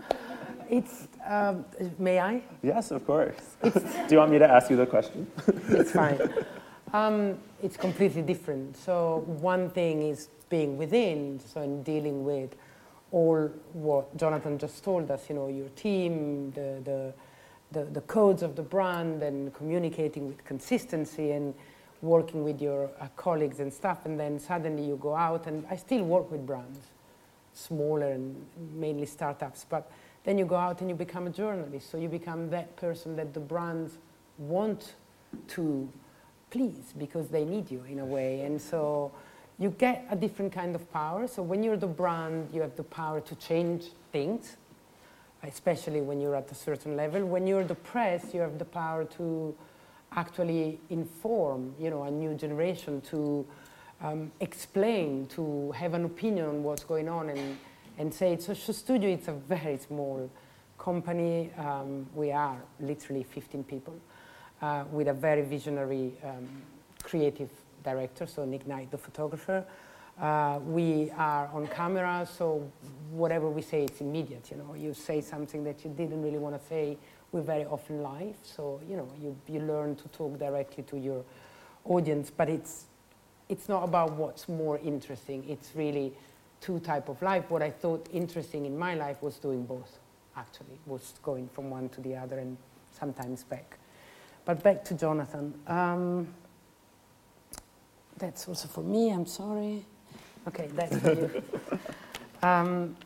[0.70, 1.08] it's.
[1.26, 1.64] Um,
[1.98, 2.42] may I?
[2.62, 3.56] Yes, of course.
[3.62, 3.70] Do
[4.10, 5.26] you want me to ask you the question?
[5.68, 6.18] it's fine.
[6.92, 8.76] Um, it's completely different.
[8.76, 12.54] So one thing is being within, so in dealing with
[13.10, 17.14] all what Jonathan just told us, you know, your team, the, the,
[17.72, 21.54] the, the codes of the brand and communicating with consistency and
[22.02, 24.06] working with your uh, colleagues and stuff.
[24.06, 26.80] And then suddenly you go out and I still work with brands,
[27.52, 28.36] smaller and
[28.74, 29.90] mainly startups, but
[30.24, 31.90] then you go out and you become a journalist.
[31.90, 33.98] So you become that person that the brands
[34.38, 34.94] want
[35.48, 35.88] to
[36.50, 38.42] please because they need you in a way.
[38.42, 39.12] And so
[39.58, 41.26] you get a different kind of power.
[41.26, 44.56] So when you're the brand, you have the power to change things,
[45.46, 47.24] especially when you're at a certain level.
[47.24, 49.54] When you're the press, you have the power to
[50.12, 53.46] actually inform, you know, a new generation to
[54.02, 57.58] um, explain, to have an opinion on what's going on and,
[57.98, 58.40] and say it.
[58.40, 60.30] SHOWstudio, it's a very small
[60.78, 61.50] company.
[61.56, 63.94] Um, we are literally 15 people
[64.62, 66.48] uh, with a very visionary um,
[67.02, 67.50] creative
[67.84, 69.64] director, so Nick Knight, the photographer.
[70.20, 72.70] Uh, we are on camera, so
[73.10, 74.50] whatever we say, it's immediate.
[74.50, 76.96] You know, you say something that you didn't really want to say.
[77.32, 81.22] We're very often live, so you know, you, you learn to talk directly to your
[81.84, 82.30] audience.
[82.30, 82.86] But it's
[83.48, 85.44] it's not about what's more interesting.
[85.48, 86.14] It's really
[86.60, 87.50] two type of life.
[87.50, 89.98] What I thought interesting in my life was doing both.
[90.34, 92.56] Actually, was going from one to the other and
[92.98, 93.78] sometimes back.
[94.46, 95.54] But back to Jonathan.
[95.66, 96.28] Um,
[98.16, 99.84] that's also for me, I'm sorry.
[100.48, 101.42] Okay, that's for you.
[102.42, 102.96] um,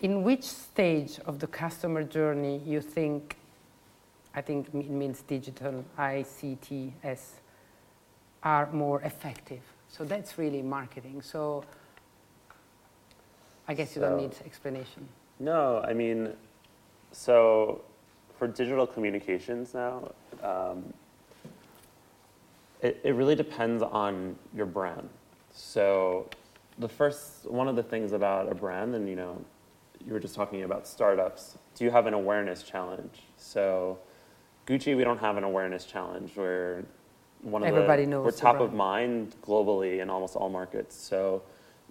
[0.00, 3.36] in which stage of the customer journey you think,
[4.34, 7.40] I think it means digital, ICTS,
[8.42, 9.62] are more effective?
[9.88, 11.22] So that's really marketing.
[11.22, 11.64] So
[13.68, 15.08] I guess you don't need explanation.
[15.40, 16.32] No, I mean,
[17.12, 17.82] so
[18.38, 20.92] for digital communications now, um,
[22.82, 25.08] it, it really depends on your brand.
[25.52, 26.28] So
[26.78, 29.42] the first, one of the things about a brand, and you know,
[30.06, 33.22] you were just talking about startups, do you have an awareness challenge?
[33.36, 33.98] So
[34.66, 36.32] Gucci, we don't have an awareness challenge.
[36.36, 36.84] We're
[37.42, 40.96] one of Everybody the, knows we're the top of mind globally in almost all markets.
[40.96, 41.42] So,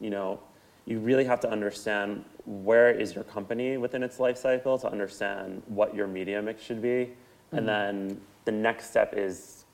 [0.02, 0.40] you know,
[0.86, 5.64] you really have to understand where is your company within its life cycle to understand
[5.68, 6.88] what your media mix should be.
[6.88, 7.58] Mm-hmm.
[7.58, 9.66] And then the next step is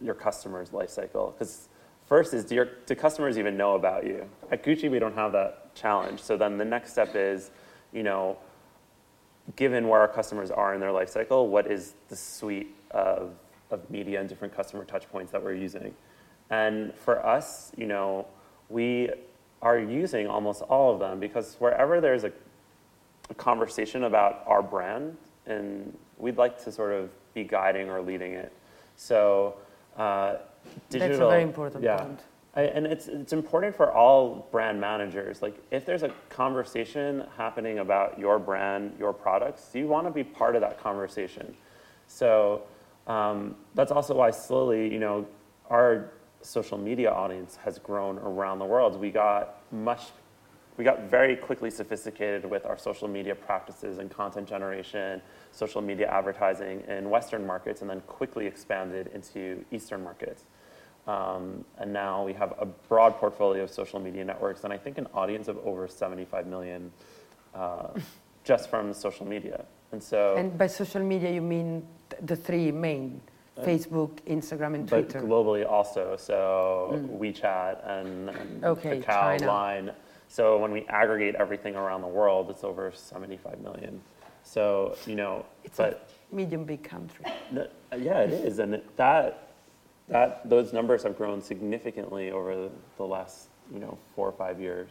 [0.00, 1.34] your customer's life cycle.
[1.36, 1.69] Because
[2.10, 4.28] first is do, your, do customers even know about you?
[4.50, 6.20] At Gucci, we don't have that challenge.
[6.20, 7.50] So then the next step is,
[7.90, 8.36] you know,
[9.56, 13.32] given where our customers are in their life cycle, what is the suite of
[13.70, 15.94] of media and different customer touch points that we're using.
[16.50, 18.26] And for us, you know,
[18.68, 19.10] we
[19.62, 22.32] are using almost all of them because wherever there's a,
[23.28, 28.32] a conversation about our brand, and we'd like to sort of be guiding or leading
[28.32, 28.52] it.
[28.96, 29.54] So
[29.96, 30.36] uh,
[30.88, 31.08] digital.
[31.08, 31.96] That's a very important yeah.
[31.98, 32.20] point.
[32.54, 35.40] I, and it's, it's important for all brand managers.
[35.40, 40.24] Like, if there's a conversation happening about your brand, your products, you want to be
[40.24, 41.54] part of that conversation.
[42.08, 42.62] So
[43.06, 45.26] um, that's also why slowly, you know,
[45.70, 46.10] our
[46.42, 48.98] social media audience has grown around the world.
[48.98, 50.06] We got much,
[50.80, 55.20] we got very quickly sophisticated with our social media practices and content generation,
[55.52, 60.46] social media advertising in Western markets, and then quickly expanded into Eastern markets.
[61.06, 64.96] Um, and now we have a broad portfolio of social media networks, and I think
[64.96, 66.90] an audience of over 75 million
[67.54, 67.88] uh,
[68.44, 69.66] just from social media.
[69.92, 71.86] And so, And by social media, you mean
[72.22, 73.20] the three main
[73.58, 75.20] Facebook, Instagram, and Twitter.
[75.20, 79.46] but globally also, so WeChat and, and Okay, Kakao, China.
[79.46, 79.90] Line.
[80.30, 84.00] So when we aggregate everything around the world, it's over 75 million.
[84.44, 87.26] So you know, It's but a medium big country.
[87.98, 89.48] Yeah, it is, and it- that
[90.08, 94.60] that those numbers have grown significantly over the, the last you know four or five
[94.60, 94.90] years.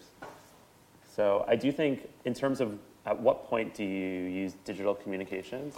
[1.15, 5.75] So I do think, in terms of at what point do you use digital communications,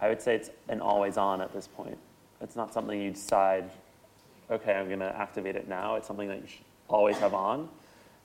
[0.00, 1.98] I would say it's an always on at this point.
[2.40, 3.70] It's not something you decide,
[4.50, 5.94] okay, I'm going to activate it now.
[5.94, 7.68] It's something that you should always have on.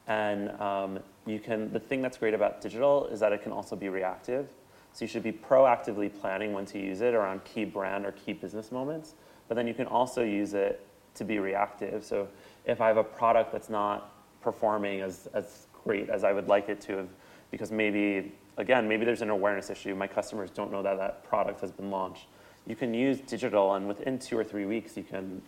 [0.09, 3.75] And um, you can, the thing that's great about digital is that it can also
[3.75, 4.49] be reactive.
[4.91, 8.33] So you should be proactively planning when to use it around key brand or key
[8.33, 9.13] business moments.
[9.47, 10.85] But then you can also use it
[11.15, 12.03] to be reactive.
[12.03, 12.27] So
[12.65, 16.69] if I have a product that's not performing as, as great as I would like
[16.69, 17.09] it to have,
[17.51, 19.93] because maybe, again, maybe there's an awareness issue.
[19.95, 22.25] My customers don't know that that product has been launched.
[22.65, 25.41] You can use digital, and within two or three weeks, you can,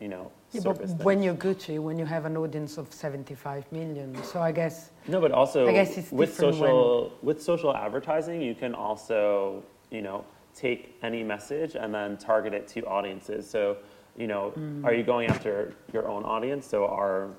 [0.00, 4.14] you know, Yeah, but when you're Gucci, when you have an audience of 75 million,
[4.22, 8.54] so I guess No, but also I guess it's with social with social advertising, you
[8.54, 10.24] can also you know
[10.54, 13.48] take any message and then target it to audiences.
[13.48, 13.76] So
[14.16, 14.84] you know, Mm.
[14.84, 16.66] are you going after your own audience?
[16.66, 17.30] So our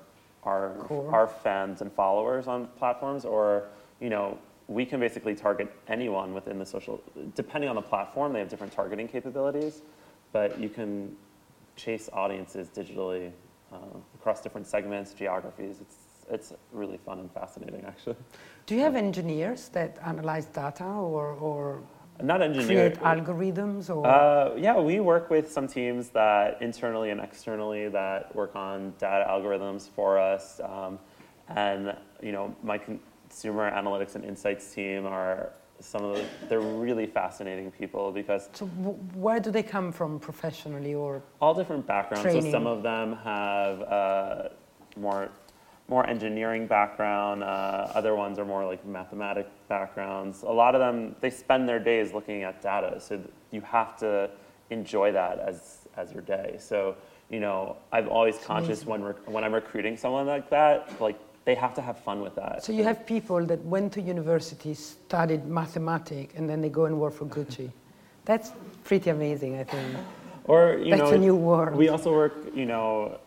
[0.44, 1.10] our Core.
[1.12, 3.64] our fans and followers on platforms, or
[4.00, 4.38] you know,
[4.68, 7.00] we can basically target anyone within the social.
[7.34, 9.82] Depending on the platform, they have different targeting capabilities,
[10.32, 11.16] but you can
[11.76, 13.30] chase audiences digitally
[13.72, 13.76] uh,
[14.14, 15.80] across different segments, geographies.
[15.80, 15.96] It's
[16.28, 18.16] it's really fun and fascinating, actually.
[18.66, 21.82] do you have engineers that analyze data or, or
[22.20, 27.20] Not engineers create algorithms or Uh, yeah, we work with some teams that internally and
[27.20, 30.98] externally that work on data algorithms for us, um,
[31.48, 37.06] and you know, my consumer analytics and insights team are some of the, they're really
[37.06, 42.32] fascinating people because so w- where do they come from professionally or all different backgrounds.
[42.32, 44.48] So some of them have uh,
[44.96, 45.30] more
[45.88, 47.44] more engineering background.
[47.44, 47.46] Uh,
[47.94, 50.42] other ones are more like mathematic backgrounds.
[50.42, 53.00] A lot of them they spend their days looking at data.
[53.00, 53.20] So
[53.50, 54.30] you have to
[54.70, 56.56] enjoy that as as your day.
[56.58, 56.96] So
[57.28, 61.54] you know, I'm always conscious when rec- when I'm recruiting someone like that, like they
[61.54, 62.62] have to have fun with that.
[62.62, 67.00] so you have people that went to university studied mathematics and then they go and
[67.00, 67.70] work for gucci
[68.26, 68.52] that's
[68.84, 69.96] pretty amazing i think
[70.48, 71.76] Or you That's know, a new world.
[71.76, 73.18] We also work, you know,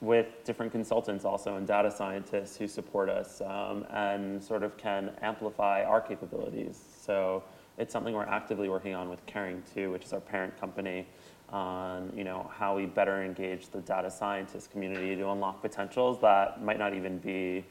[0.00, 5.10] with different consultants also and data scientists who support us um, and sort of can
[5.20, 6.76] amplify our capabilities.
[7.06, 7.42] So
[7.76, 11.06] it's something we're actively working on with Kering too, which is our parent company,
[11.50, 16.62] on you know how we better engage the data scientist community to unlock potentials that
[16.62, 17.64] might not even be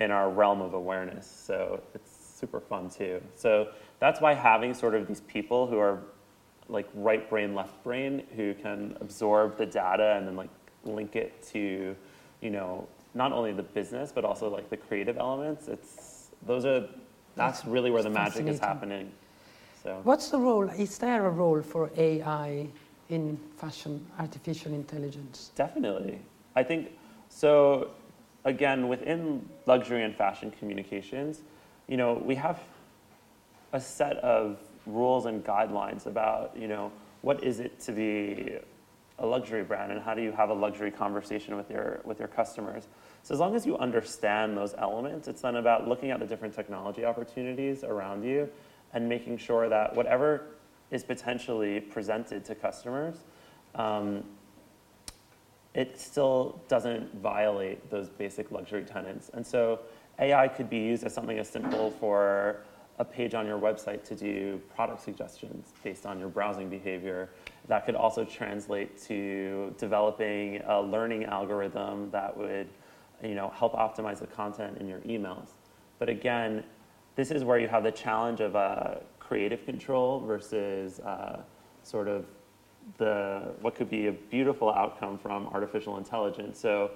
[0.00, 1.26] in our realm of awareness.
[1.26, 3.22] So it's super fun too.
[3.34, 3.68] So
[4.00, 6.02] that's why having sort of these people who are
[6.68, 10.50] like right brain, left brain, who can absorb the data and then like
[10.84, 11.94] link it to,
[12.40, 15.68] you know, not only the business but also like the creative elements.
[15.68, 16.88] It's those are
[17.36, 19.12] that's really where the magic is happening.
[19.82, 22.68] So what's the role is there a role for ai
[23.12, 26.18] in fashion artificial intelligence Definitely.
[26.56, 26.92] I think
[27.28, 27.90] so.
[28.44, 31.42] Again, within luxury and fashion communications,
[31.86, 32.58] you know, we have
[33.72, 36.90] a set of rules and guidelines about, you know,
[37.20, 38.56] what is it to be
[39.18, 42.28] a luxury brand and how do you have a luxury conversation with your with your
[42.28, 42.88] customers.
[43.22, 46.54] So as long as you understand those elements, it's then about looking at the different
[46.54, 48.48] technology opportunities around you
[48.94, 50.46] and making sure that whatever
[50.92, 53.16] is potentially presented to customers
[53.74, 54.22] um,
[55.74, 59.30] it still doesn't violate those basic luxury tenets.
[59.32, 59.80] And so
[60.18, 62.60] AI could be used as something as simple for
[62.98, 67.30] a page on your website to do product suggestions based on your browsing behavior.
[67.68, 72.68] That could also translate to developing a learning algorithm that would
[73.22, 75.48] you know, help optimize the content in your emails.
[75.98, 76.64] But again,
[77.16, 78.96] this is where you have the challenge of uh,
[79.32, 81.40] creative control versus uh,
[81.82, 82.26] sort of
[82.98, 86.60] the what could be a beautiful outcome from artificial intelligence.
[86.60, 86.90] So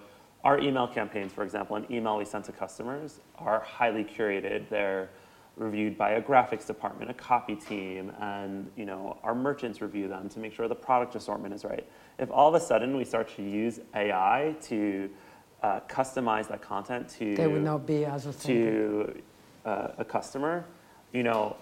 [0.45, 4.68] our email campaigns, for example, an email we send to customers are highly curated.
[4.68, 5.09] They're
[5.57, 10.28] reviewed by a graphics department, a copy team, and you know our merchants review them
[10.28, 11.89] to make sure the product assortment is right.
[12.18, 15.09] If all of a sudden we start to use AI to
[15.62, 19.22] uh, customize that content to they would not be as to
[19.64, 20.66] uh, a customer,
[21.14, 21.57] you know,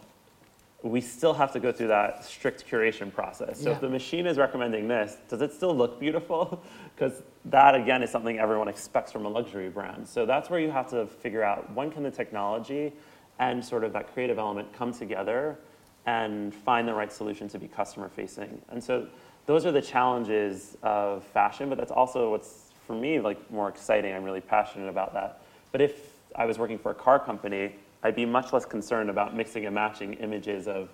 [0.85, 3.59] we still have to go through that strict curation process.
[3.59, 3.76] So Yeah.
[3.76, 6.62] if the machine is recommending this, does it still look beautiful?
[6.95, 10.07] Because that again is something everyone expects from a luxury brand.
[10.07, 12.93] So that's where you have to figure out when can the technology
[13.41, 15.59] and sort of that creative element come together
[16.07, 18.62] and find the right solution to be customer facing.
[18.68, 19.09] And so
[19.47, 24.14] those are the challenges of fashion, but that's also what's for me like more exciting.
[24.14, 25.41] I'm really passionate about that.
[25.72, 27.74] But if I was working for a car company,
[28.05, 30.90] I'd be much less concerned about mixing and matching images of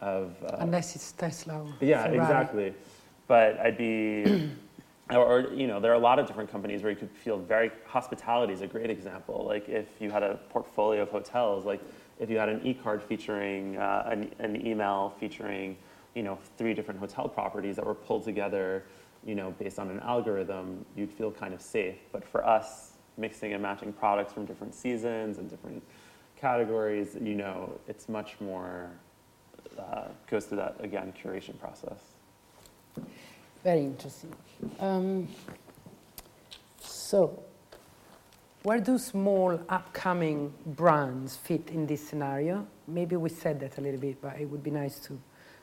[0.00, 1.62] of uh, unless it's Tesla.
[1.62, 2.18] Or yeah, Ferrari.
[2.18, 2.74] exactly.
[3.26, 4.48] But I'd be,
[5.10, 7.36] or, or, you know, there are a lot of different companies where you could feel
[7.36, 9.44] very, hospitality is a great example.
[9.44, 11.80] Like if you had a portfolio of hotels, like
[12.20, 15.76] if you had an e-card featuring uh, an, an email featuring,
[16.14, 18.84] you know, three different hotel properties that were pulled together,
[19.26, 21.96] you know, based on an algorithm, you'd feel kind of safe.
[22.12, 25.82] But for us, mixing and matching products from different seasons and different
[26.40, 28.90] categories, you know, it's much more,
[29.78, 32.00] uh, goes through that, again, curation process.
[33.64, 34.32] Very interesting.
[34.78, 35.28] Um,
[36.80, 37.42] so,
[38.62, 42.66] where do small upcoming brands fit in this scenario?
[42.86, 45.18] Maybe we said that a little bit, but it would be nice to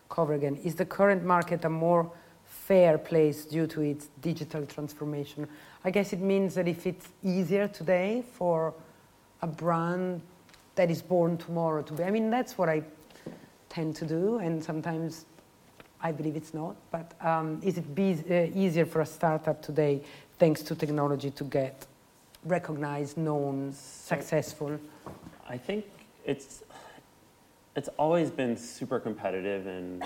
[0.09, 0.57] cover again.
[0.63, 2.11] Is the current market a more
[2.45, 5.47] fair place due to its digital transformation?
[5.83, 8.73] I guess it means that if it's easier today for
[9.41, 10.21] a brand
[10.75, 12.83] that is born tomorrow to be, I mean, that's what I
[13.69, 15.25] tend to do, and sometimes
[16.01, 16.75] I believe it's not.
[16.91, 20.01] But um, is it be, uh, easier for a startup today,
[20.37, 21.85] thanks to technology, to get
[22.43, 24.79] recognized, known, successful?
[25.49, 25.85] I think
[26.25, 26.63] it's
[27.75, 30.01] it's always been super competitive in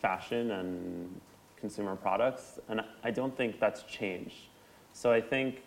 [0.00, 1.20] fashion and
[1.60, 4.48] consumer products, and I don't think that's changed.
[4.92, 5.62] So I think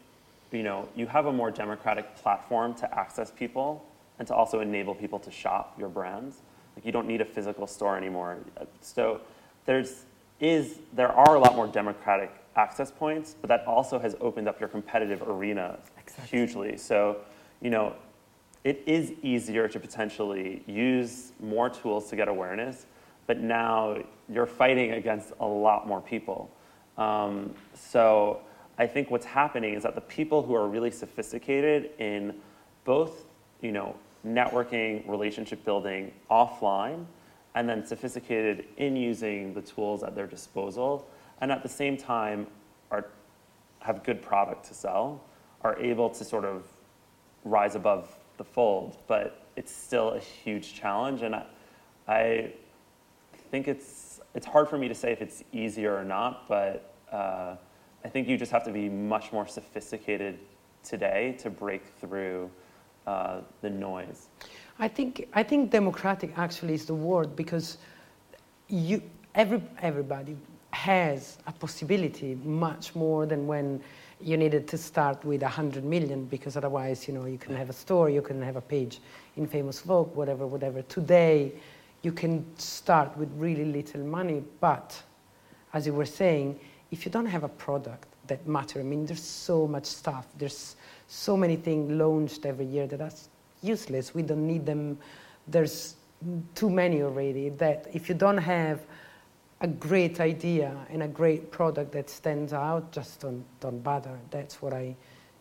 [0.51, 3.85] you know you have a more democratic platform to access people
[4.20, 6.41] and to also enable people to shop your brands.
[6.76, 8.38] Like you don't need a physical store anymore.
[8.82, 9.22] So
[9.66, 10.05] there's
[10.39, 14.59] is there are a lot more democratic access points, but that also has opened up
[14.59, 16.39] your competitive arena Exactly.
[16.39, 16.78] hugely.
[16.78, 17.18] So,
[17.61, 17.95] you know,
[18.63, 22.86] it is easier to potentially use more tools to get awareness,
[23.28, 23.97] but now
[24.28, 26.49] you're fighting against a lot more people.
[26.97, 28.41] Um, so
[28.78, 32.36] I think what's happening is that the people who are really sophisticated in
[32.84, 33.26] both,
[33.61, 33.95] you know,
[34.26, 37.05] networking, relationship building offline,
[37.53, 41.07] and then sophisticated in using the tools at their disposal,
[41.41, 42.47] and at the same time
[42.91, 43.05] are
[43.80, 45.21] have good product to sell,
[45.61, 46.63] are able to sort of
[47.43, 51.45] rise above the fold, but it's still a huge challenge, and I,
[52.07, 52.51] I
[53.51, 57.55] think it's it's hard for me to say if it's easier or not, but uh,
[58.03, 60.39] I think you just have to be much more sophisticated
[60.84, 62.51] today to break through
[63.07, 64.27] uh, the noise.
[64.79, 67.77] I think I think democratic actually is the word because
[68.67, 69.01] you
[69.33, 70.35] every everybody
[70.71, 73.81] has a possibility much more than when
[74.19, 77.69] you needed to start with a hundred million because otherwise you know you can have
[77.69, 78.99] a store you can have a page
[79.37, 81.53] in famous Vogue whatever whatever today
[82.01, 85.01] you can start with really little money but
[85.73, 86.59] as you were saying
[86.91, 90.76] if you don't have a product that matter I mean there's so much stuff there's
[91.07, 93.11] so many things launched every year that are
[93.61, 94.13] useless.
[94.13, 94.97] We don't need them.
[95.47, 95.95] There's
[96.55, 97.49] too many already.
[97.49, 98.80] That if you don't have
[99.61, 104.17] a great idea and a great product that stands out, just don't don't bother.
[104.32, 104.95] That's what I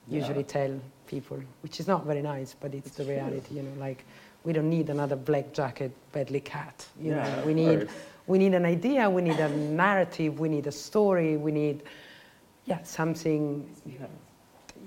[0.09, 3.55] usually tell people, which is not very nice, but it's the reality.
[3.57, 4.05] You know, like
[4.45, 6.87] we don't need another black jacket, badly cat.
[7.01, 7.93] You Yeah, know, we need course.
[8.27, 9.09] we need an idea.
[9.09, 10.39] We need a narrative.
[10.39, 11.37] We need a story.
[11.37, 11.83] We need
[12.67, 14.07] yeah something Yeah.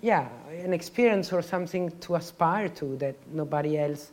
[0.02, 0.28] yeah,
[0.66, 4.12] an experience or something to aspire to that nobody else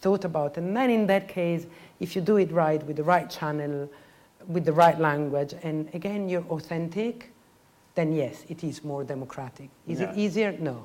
[0.00, 0.56] thought about.
[0.58, 1.66] And then in that case,
[2.00, 3.88] if you do it right with the right channel,
[4.46, 7.30] with the right language, and again you're authentic,
[7.94, 9.70] then yes, it is more democratic.
[9.88, 10.52] Is it easier?
[10.60, 10.84] No.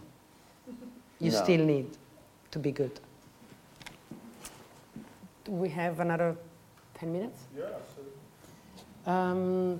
[1.21, 1.43] You No.
[1.43, 1.88] still need
[2.51, 2.99] to be good.
[5.43, 6.36] Do we have another
[6.93, 7.39] 10 minutes?
[7.57, 8.13] Yeah, absolutely.
[9.05, 9.80] Um.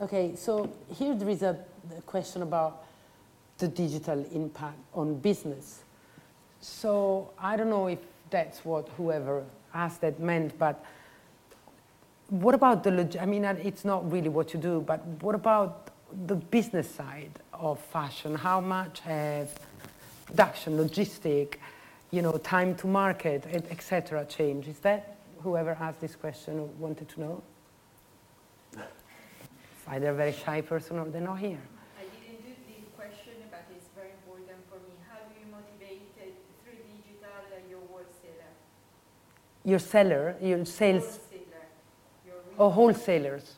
[0.00, 1.58] Okay, so here there is a,
[2.06, 2.84] question about
[3.58, 5.82] the digital impact on business.
[6.60, 7.98] So I don't know if
[8.30, 9.44] that's what whoever
[9.74, 10.82] asked that meant, but
[12.28, 15.34] what about the, log- I mean, uh, it's not really what you do, but what
[15.34, 15.90] about
[16.26, 18.34] the business side of fashion?
[18.36, 19.50] How much have
[20.26, 21.56] production, logistic,
[22.10, 24.24] you know, time to market, etc.
[24.24, 24.68] changed?
[24.68, 27.42] Is that whoever asked this question wanted to know?
[29.80, 31.58] It's either a very shy person or they're not here.
[31.98, 34.92] I didn't do this question, but it's very important for me.
[35.08, 36.24] How do you motivate uh,
[36.62, 38.50] through digital uh, your wholesaler?
[39.64, 41.64] Your seller, your sales, Wholesaler.
[42.26, 43.54] Your or wholesalers.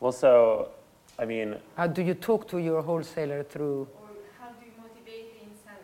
[0.00, 0.70] Well, so,
[1.18, 3.82] I mean, How do you talk to your wholesaler through?
[4.02, 4.08] Or
[4.40, 5.78] how do you motivate in selling?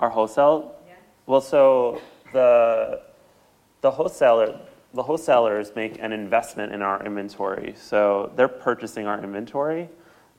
[0.00, 0.94] our wholesale Yeah?
[1.26, 2.00] Well, so
[2.32, 3.02] the
[3.82, 4.58] the wholesaler
[4.94, 7.74] the wholesalers make an investment in our inventory.
[7.76, 9.88] So they're purchasing our inventory,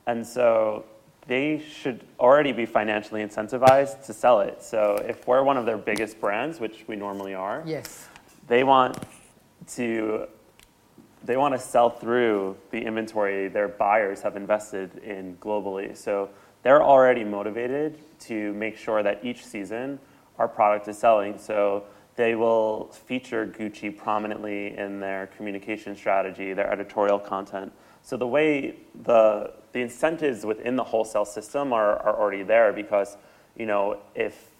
[0.06, 0.84] and so
[1.26, 4.62] they should already be financially incentivized to sell it.
[4.62, 8.08] So if we're one of their biggest brands, which we normally are, Yes.
[8.48, 8.98] they want
[9.68, 10.26] to
[11.24, 15.96] they want to sell through the inventory their buyers have invested in globally.
[15.96, 16.28] So
[16.64, 20.00] they're already motivated to make sure that each season
[20.40, 21.38] our product is selling.
[21.38, 21.84] So
[22.16, 27.72] they will feature Gucci prominently in their communication strategy, their editorial content.
[28.02, 33.16] So the way the the incentives within the wholesale system are, are already there because
[33.56, 34.50] you know if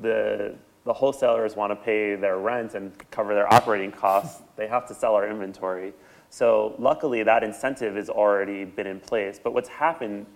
[0.00, 4.88] the the wholesalers want to pay their rent and cover their operating costs, they have
[4.88, 5.92] to sell our inventory.
[6.30, 9.38] So luckily that incentive has already been in place.
[9.42, 10.26] But what's happened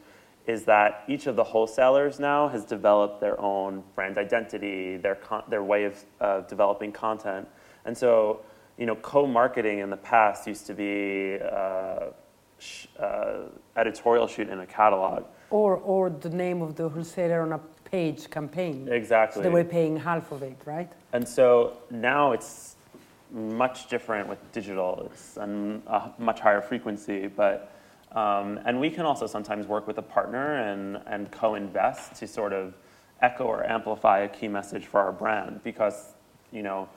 [0.47, 5.45] is that each of the wholesalers now has developed their own brand identity, their con-
[5.49, 7.49] their way of uh, developing content.
[7.87, 8.41] And so,
[8.77, 12.11] you know, co-marketing in the past used to be uh,
[12.59, 13.45] sh- uh,
[13.77, 15.25] editorial shoot in a catalog.
[15.51, 18.89] Or, or the name of the wholesaler on a page campaign.
[18.91, 19.41] Exactly.
[19.41, 20.91] So they were paying half of it, right?
[21.13, 22.77] And so now it's
[23.33, 25.09] much different with digital.
[25.11, 27.74] It's an, a much higher frequency, but
[28.15, 32.53] um, and we can also sometimes work with a partner and, and co-invest to sort
[32.53, 32.75] of
[33.21, 36.15] echo or amplify a key message for our brand because
[36.53, 36.89] you know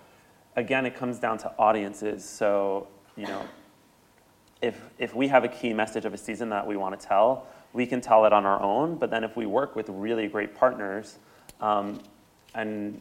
[0.55, 2.23] again it comes down to audiences.
[2.27, 3.41] So you know
[4.61, 7.47] if if we have a key message of a season that we want to tell,
[7.73, 8.95] we can tell it on our own.
[8.95, 11.17] But then if we work with really great partners,
[11.61, 12.01] um,
[12.55, 12.99] and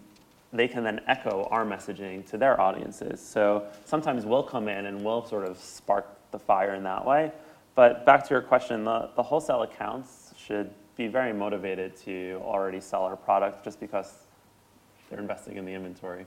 [0.52, 3.20] they can then echo our messaging to their audiences.
[3.20, 7.32] So sometimes we'll come in and we'll sort of spark the fire in that way.
[7.76, 12.80] But back to your question, the, the wholesale accounts should be very motivated to already
[12.80, 14.14] sell our product just because
[15.08, 16.24] they're investing in the inventory.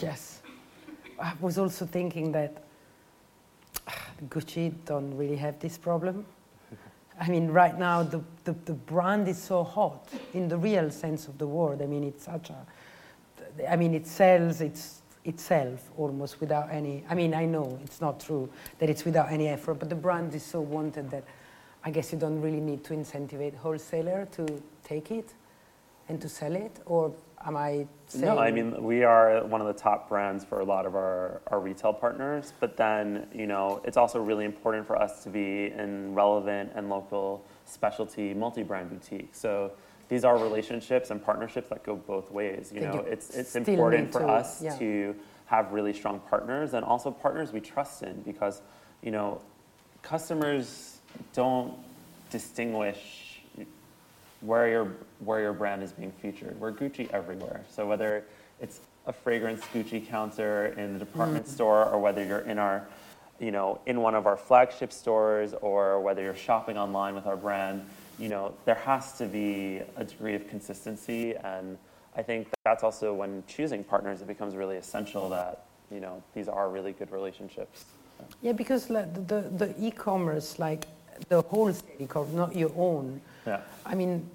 [0.00, 0.42] Yes.
[1.20, 2.62] I was also thinking that
[3.88, 6.24] ah, Gucci don't really have this problem.
[7.20, 11.26] I mean, right now the, the, the brand is so hot in the real sense
[11.26, 11.82] of the word.
[11.82, 12.64] I mean, it's such a,
[13.70, 18.20] I mean, it sells its, itself almost without any, I mean, I know it's not
[18.20, 18.48] true
[18.78, 21.24] that it's without any effort, but the brand is so wanted that
[21.84, 25.34] I guess you don't really need to incentivize wholesaler to take it
[26.08, 27.12] and to sell it, or
[27.46, 28.24] am I saying?
[28.24, 31.40] No, I mean, we are one of the top brands for a lot of our,
[31.46, 35.66] our retail partners, but then, you know, it's also really important for us to be
[35.66, 39.34] in relevant and local specialty multi-brand boutique.
[39.34, 39.72] So
[40.10, 42.72] these are relationships and partnerships that go both ways.
[42.74, 42.98] You know, do.
[42.98, 44.76] it's, it's important for to- us yeah.
[44.76, 45.14] to
[45.46, 48.60] have really strong partners and also partners we trust in because,
[49.02, 49.40] you know,
[50.02, 50.98] customers
[51.32, 51.74] don't
[52.30, 53.40] distinguish
[54.40, 56.58] where your where your brand is being featured.
[56.58, 57.62] We're Gucci everywhere.
[57.70, 58.24] So whether
[58.60, 62.86] it's a fragrance Gucci counter in the department store, or whether you're in our,
[63.38, 67.36] you know, in one of our flagship stores, or whether you're shopping online with our
[67.36, 67.84] brand,
[68.20, 71.34] you know, there has to be a degree of consistency.
[71.36, 71.78] And
[72.14, 76.46] I think that's also when choosing partners, it becomes really essential that you know these
[76.46, 77.86] are really good relationships.
[78.42, 80.84] Yeah, because like, the, the e-commerce, like
[81.28, 83.20] the wholesale e-commerce, not your own.
[83.46, 83.62] Yeah.
[83.86, 84.28] I mean,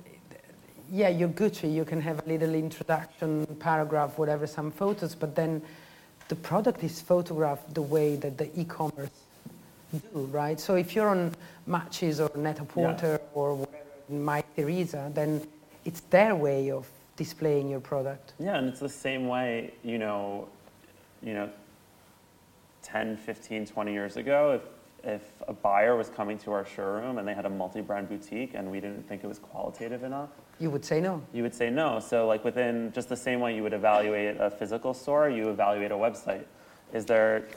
[0.91, 5.61] yeah, you're Gucci, you can have a little introduction, paragraph, whatever, some photos, but then
[6.29, 9.11] the product is photographed the way that the e-commerce
[9.99, 10.59] do, right?
[10.59, 11.33] So if you're on
[11.67, 15.45] Matches or Net-a-Porter or whatever, My Theresa, then
[15.83, 18.33] it's their way of displaying your product.
[18.39, 20.47] Yeah, and it's the same way, you know,
[21.23, 21.49] you know,
[22.83, 24.59] 10, 15, 20 years ago,
[25.03, 28.53] if, if a buyer was coming to our showroom and they had a multi-brand boutique
[28.53, 30.29] and we didn't think it was qualitative enough,
[30.59, 31.21] You would say no.
[31.33, 31.99] You would say no.
[31.99, 35.91] So like within just the same way you would evaluate a physical store, you evaluate
[35.91, 36.45] a website.
[36.93, 37.47] Is there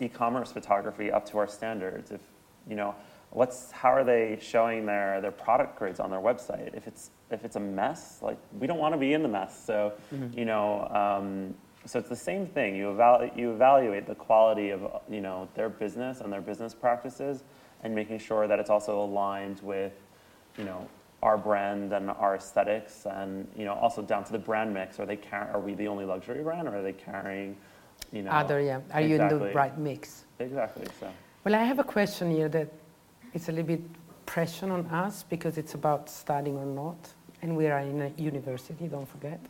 [0.00, 2.10] e-commerce photography up to our standards?
[2.10, 2.20] If
[2.68, 2.94] you know,
[3.30, 6.74] what's how are they showing their their product grids on their website?
[6.74, 9.64] If it's if it's a mess, like we don't want to be in the mess.
[9.64, 9.92] So
[10.34, 11.54] you know, um,
[11.86, 12.76] so it's the same thing.
[12.76, 17.44] You evaluate you evaluate the quality of you know their business and their business practices,
[17.82, 19.92] and making sure that it's also aligned with
[20.58, 20.86] you know
[21.22, 24.98] our brand and our aesthetics, and you know also down to the brand mix.
[24.98, 27.56] Are they car- Are we the only luxury brand, or are they carrying
[28.12, 28.80] you know Other, yeah.
[28.92, 30.24] Are you in the right mix?
[30.38, 30.86] Exactly.
[30.98, 31.08] So.
[31.44, 32.68] Well, I have a question here that
[33.34, 33.82] it's a little bit
[34.26, 36.98] pressure on us because it's about studying or not,
[37.42, 39.40] and we are in a university, don't forget.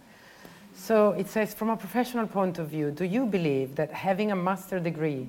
[0.74, 4.36] So it says, from a professional point of view, do you believe that having a
[4.36, 5.28] master degree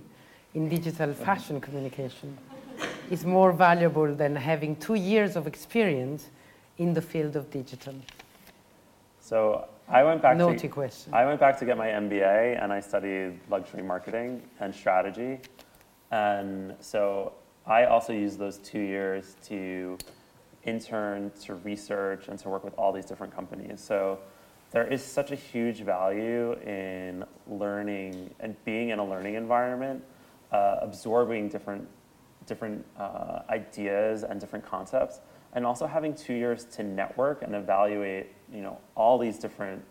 [0.53, 1.23] in digital mm-hmm.
[1.23, 2.37] fashion communication
[3.09, 6.29] is more valuable than having two years of experience
[6.77, 7.95] in the field of digital?
[9.19, 11.13] So I went back Naughty to question.
[11.13, 15.39] I went back to get my MBA and I studied luxury marketing and strategy.
[16.11, 17.33] And so
[17.65, 19.97] I also used those two years to
[20.63, 23.81] intern, to research, and to work with all these different companies.
[23.81, 24.19] So
[24.71, 30.03] there is such a huge value in learning and being in a learning environment,
[30.53, 31.87] uh, absorbing different
[32.47, 35.19] different uh, ideas and different concepts,
[35.53, 39.83] and also having two years to network and evaluate, you know, all these different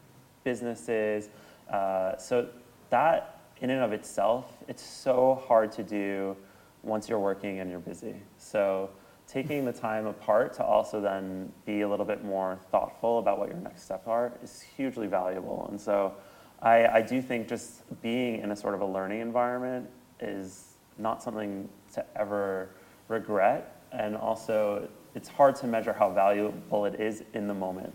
[0.44, 1.28] businesses.
[1.70, 2.48] Uh, so
[2.90, 6.36] that, in and of itself, it's so hard to do
[6.82, 8.16] once you're working and you're busy.
[8.38, 8.90] So
[9.26, 13.48] taking the time apart to also then be a little bit more thoughtful about what
[13.48, 15.66] your next steps are is hugely valuable.
[15.70, 16.14] And so
[16.62, 19.88] I, I do think just being in a sort of a learning environment
[20.20, 22.70] is not something to ever
[23.08, 23.76] regret.
[23.92, 27.92] And also, it's hard to measure how valuable it is in the moment.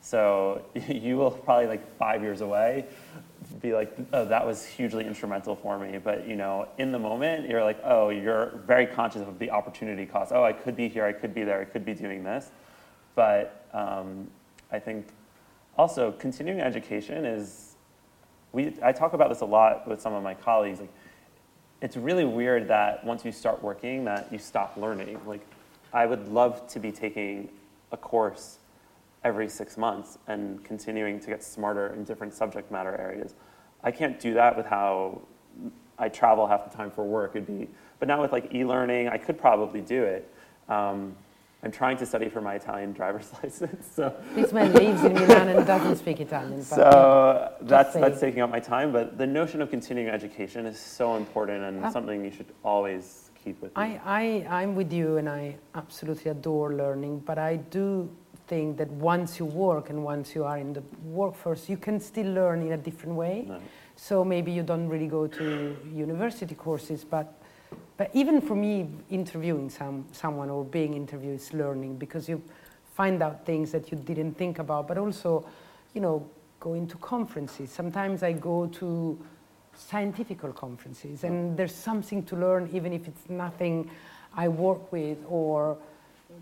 [0.00, 2.86] So you will probably like five years away
[3.62, 5.98] be like, oh, that was hugely instrumental for me.
[5.98, 10.06] But you know, in the moment, you're like, oh, you're very conscious of the opportunity
[10.06, 10.32] cost.
[10.32, 12.50] Oh, I could be here, I could be there, I could be doing this.
[13.14, 14.28] But um,
[14.70, 15.06] I think
[15.76, 17.76] also continuing education is,
[18.52, 20.80] we, I talk about this a lot with some of my colleagues.
[20.80, 20.92] Like,
[21.80, 25.20] it's really weird that once you start working, that you stop learning.
[25.26, 25.46] Like,
[25.92, 27.48] I would love to be taking
[27.92, 28.58] a course
[29.24, 33.34] every six months and continuing to get smarter in different subject matter areas.
[33.82, 35.22] I can't do that with how
[35.98, 37.32] I travel half the time for work.
[37.34, 37.68] It'd be,
[37.98, 40.32] but now with like e-learning, I could probably do it.
[40.68, 41.16] Um,
[41.62, 45.48] I'm trying to study for my Italian driver's license, so This man lives in Milan
[45.48, 46.56] and doesn't speak Italian.
[46.58, 48.04] But so that's saying.
[48.04, 48.92] that's taking up my time.
[48.92, 51.90] But the notion of continuing education is so important and Ah.
[51.90, 53.82] something you should always keep with you.
[53.82, 58.08] I, I, I'm with you and I absolutely adore learning, but I do
[58.46, 62.32] think that once you work and once you are in the workforce, you can still
[62.32, 63.44] learn in a different way.
[63.48, 63.60] No.
[63.96, 67.26] So maybe you don't really go to university courses, but,
[67.96, 72.40] but even for me, interviewing some, someone or being interviewed is learning because you
[72.94, 75.46] find out things that you didn't think about, but also,
[75.94, 76.26] you know,
[76.60, 77.70] going to conferences.
[77.70, 79.18] Sometimes I go to
[79.78, 83.90] scientific conferences and there's something to learn even if it's nothing
[84.36, 85.78] I work with or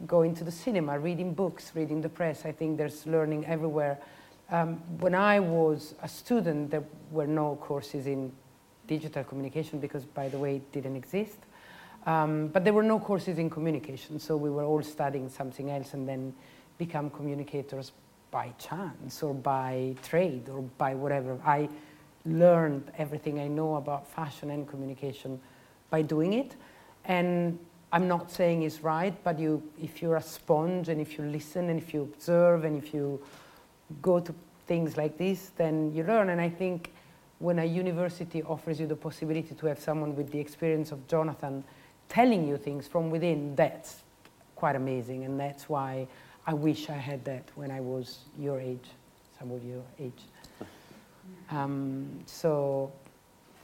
[0.07, 2.45] going to the cinema, reading books, reading the press.
[2.45, 3.99] I think there's learning everywhere.
[4.51, 8.33] Um, when I was a student, there were no courses in
[8.87, 11.39] digital communication because, by the way, it didn't exist.
[12.07, 15.95] Um, but there were no courses in communication, so we were all studying something else
[15.95, 16.33] and then
[16.79, 17.93] become communicators
[18.31, 21.41] by chance or by trade or by whatever.
[21.45, 21.69] I
[22.27, 25.41] learned everything I know about fashion and communication
[25.91, 26.57] by doing it.
[27.05, 27.59] And
[27.93, 31.71] I'm not saying it's right, but you, if you're a sponge and if you listen
[31.71, 33.23] and if you observe and if you
[34.03, 34.35] go to
[34.67, 36.31] things like this, then you learn.
[36.31, 36.93] And I think
[37.39, 41.63] when a university offers you the possibility to have someone with the experience of Jonathan
[42.09, 44.03] telling you things from within, that's
[44.57, 45.25] quite amazing.
[45.25, 46.09] And that's why
[46.47, 48.89] I wish I had that when I was your age,
[49.39, 50.23] some of your age.
[51.51, 52.93] Um, so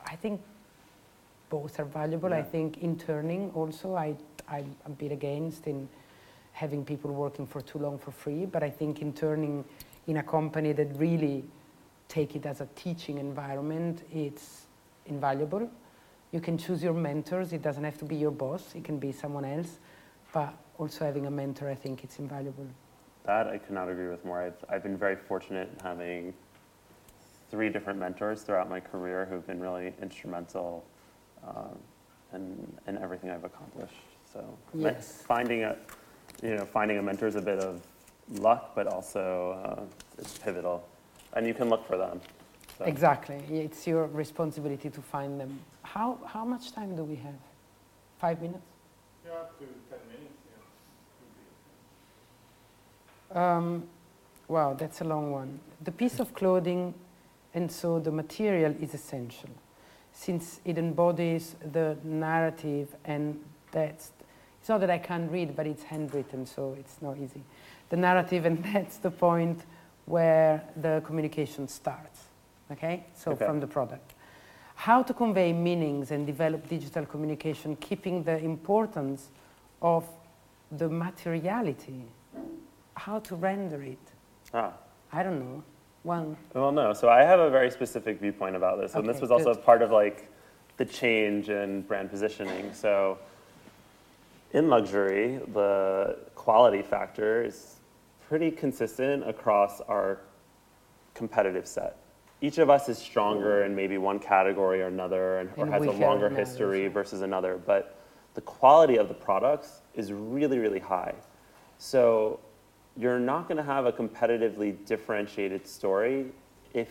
[0.07, 0.41] I think
[1.51, 2.33] both are valuable.
[2.33, 2.45] I Yeah.
[2.45, 4.17] think interning also, I,
[4.49, 5.89] I'm a bit against in
[6.53, 9.65] having people working for too long for free, but I think interning
[10.07, 11.45] in a company that really
[12.09, 14.67] take it as a teaching environment, it's
[15.07, 15.71] invaluable.
[16.31, 17.53] You can choose your mentors.
[17.53, 18.75] It doesn't have to be your boss.
[18.75, 19.79] It can be someone else.
[20.33, 22.67] But also having a mentor, I think it's invaluable.
[23.25, 24.43] That I could not agree with more.
[24.43, 26.35] I've, I've been very fortunate in having
[27.53, 30.83] three different mentors throughout my career who've been really instrumental
[31.47, 31.79] um,
[32.33, 33.93] in, in everything I've accomplished.
[34.33, 34.43] So
[34.75, 35.23] Yes.
[35.27, 35.77] finding a,
[36.43, 37.83] you know, finding a mentor is a bit of
[38.31, 39.23] luck, but also
[39.63, 39.83] uh,
[40.17, 40.89] it's pivotal.
[41.35, 42.23] And you can look for them.
[42.79, 42.87] So.
[42.87, 43.37] Exactly.
[43.51, 45.61] It's your responsibility to find them.
[45.83, 47.35] How, how much time do we have?
[48.19, 48.65] Five minutes?
[49.27, 50.39] Yeah, up to 10 minutes,
[53.35, 53.57] yeah.
[53.57, 53.87] Um,
[54.49, 55.61] wow, that's a long one.
[55.85, 56.95] The piece of clothing,
[57.55, 59.51] and so the material is essential,
[60.13, 63.39] since it embodies the narrative, and
[63.71, 64.13] that's
[64.61, 67.43] it's not that I can't read, but it's handwritten, so it's not easy.
[67.89, 69.61] The narrative, and that's the point
[70.07, 72.21] where the communication starts.
[72.71, 73.45] Okay, so Okay.
[73.45, 74.15] from the product.
[74.77, 79.31] How to convey meanings and develop digital communication, keeping the importance
[79.81, 80.05] of
[80.71, 82.05] the materiality.
[82.95, 83.99] How to render it.
[84.55, 84.73] Ah.
[85.13, 85.63] I don't know.
[86.03, 86.37] One.
[86.53, 86.93] Well, no.
[86.93, 89.65] So I have a very specific viewpoint about this, and this was also good.
[89.65, 90.29] part of like
[90.77, 92.73] the change in brand positioning.
[92.75, 93.19] So
[94.53, 97.77] in luxury, the quality factor is
[98.29, 100.19] pretty consistent across our
[101.15, 101.99] competitive set.
[102.41, 105.85] Each of us is stronger in maybe one category or another, and, or And has
[105.85, 107.61] a longer history versus another.
[107.65, 108.01] But
[108.35, 111.15] the quality of the products is really, really high.
[111.79, 112.41] So
[112.97, 116.27] you're not going to have a competitively differentiated story
[116.75, 116.89] if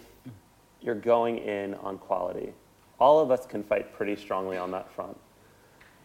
[0.82, 2.54] you're going in on quality.
[3.00, 5.18] All of us can fight pretty strongly on that front.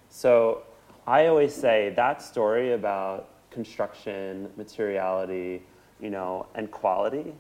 [0.09, 0.63] So
[1.07, 5.63] I always say that story about construction, materiality,
[6.01, 7.35] you know, and quality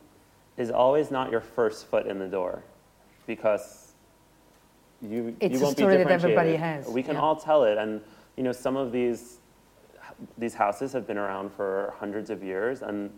[0.57, 2.63] is always not your first foot in the door
[3.27, 3.93] because
[5.03, 7.21] you, It's you a won't story be that everybody has, We can yeah.
[7.21, 7.77] all tell it.
[7.77, 8.01] And,
[8.37, 9.39] you know, some of these,
[10.39, 13.11] these houses have been around for hundreds of years and,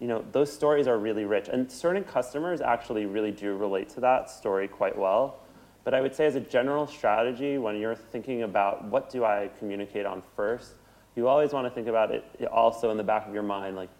[0.00, 1.48] you know, those stories are really rich.
[1.48, 5.40] And certain customers actually really do relate to that story quite well.
[5.84, 9.50] But I would say as a general strategy, when you're thinking about what do I
[9.58, 10.74] communicate on first,
[11.16, 13.90] you always want to think about it also in the back of your mind, like,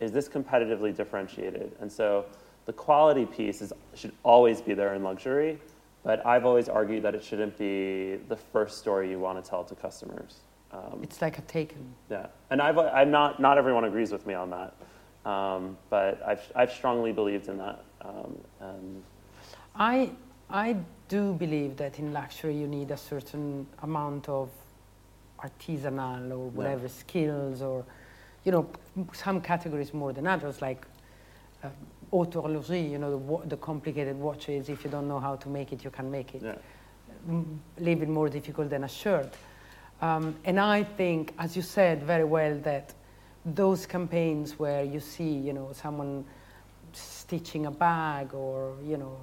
[0.00, 1.72] is this competitively differentiated?
[1.80, 2.26] And so
[2.64, 5.58] the quality piece is, should always be there in luxury,
[6.02, 9.64] but I've always argued that it shouldn't be the first story you want to tell
[9.64, 10.40] to customers.
[10.72, 11.94] Um, It's like a taken.
[12.10, 16.40] yeah, and I've, I'm not, not everyone agrees with me on that, um, but I've,
[16.54, 17.84] I've strongly believed in that.
[18.00, 19.02] Um, and
[19.76, 20.10] I,
[20.50, 20.76] I
[21.08, 24.48] do believe that in luxury you need a certain amount of
[25.38, 27.84] artisanal or whatever skills or,
[28.44, 28.66] you know,
[29.12, 30.86] some categories more than others, like
[31.64, 31.68] uh,
[32.10, 35.48] haute horlogerie, you know, the, wa- the complicated watches, if you don't know how to
[35.48, 36.42] make it, you can make it.
[36.42, 36.54] yeah,
[37.28, 39.32] m- a little bit more difficult than a shirt.
[40.02, 42.92] Um, and I think, as you said very well, that
[43.44, 46.24] those campaigns where you see, you know, someone
[46.92, 49.16] stitching a bag or, you know,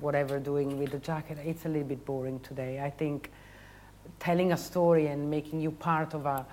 [0.00, 2.78] whatever doing with the jacket, it's a little bit boring today.
[2.80, 3.30] I think
[4.20, 6.44] telling a story and making you part of a,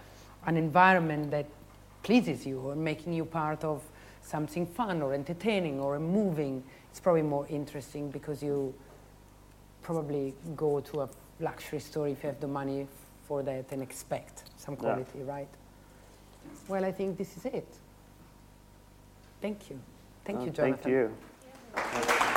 [0.45, 1.45] an environment that
[2.01, 3.83] pleases you or making you part of
[4.21, 8.73] something fun or entertaining or moving, it's probably more interesting because you
[9.81, 11.09] probably go to a
[11.41, 12.87] luxury store if you have the money
[13.27, 14.81] for that and expect some Yeah.
[14.81, 15.47] quality, right?
[16.67, 17.67] Well, I think this is it.
[19.41, 19.79] Thank you.
[20.23, 21.11] Thank Uh, you, Jonathan.
[21.73, 22.34] Thank you.